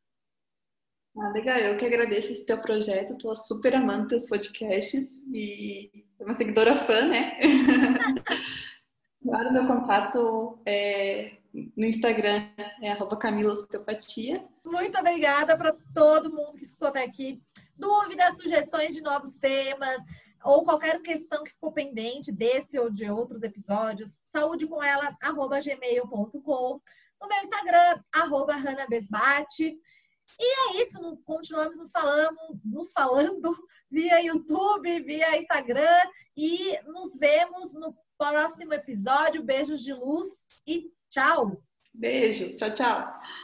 [1.17, 6.23] Ah, legal, eu que agradeço esse teu projeto, estou super amando teus podcasts e é
[6.23, 7.39] uma seguidora fã, né?
[9.21, 12.49] claro, meu contato é no Instagram
[12.81, 14.43] é arroba Camila Osteopatia.
[14.65, 17.39] Muito obrigada para todo mundo que escutou até aqui
[17.77, 20.01] dúvidas, sugestões de novos temas
[20.43, 25.59] ou qualquer questão que ficou pendente desse ou de outros episódios, saúde com ela, arroba
[25.61, 26.81] gmail.com,
[27.23, 29.77] no meu Instagram, arroba hanabesbate.
[30.39, 33.55] E é isso, continuamos nos falando, nos falando
[33.89, 39.43] via YouTube, via Instagram e nos vemos no próximo episódio.
[39.43, 40.27] Beijos de luz
[40.67, 41.63] e tchau!
[41.93, 43.21] Beijo, tchau, tchau!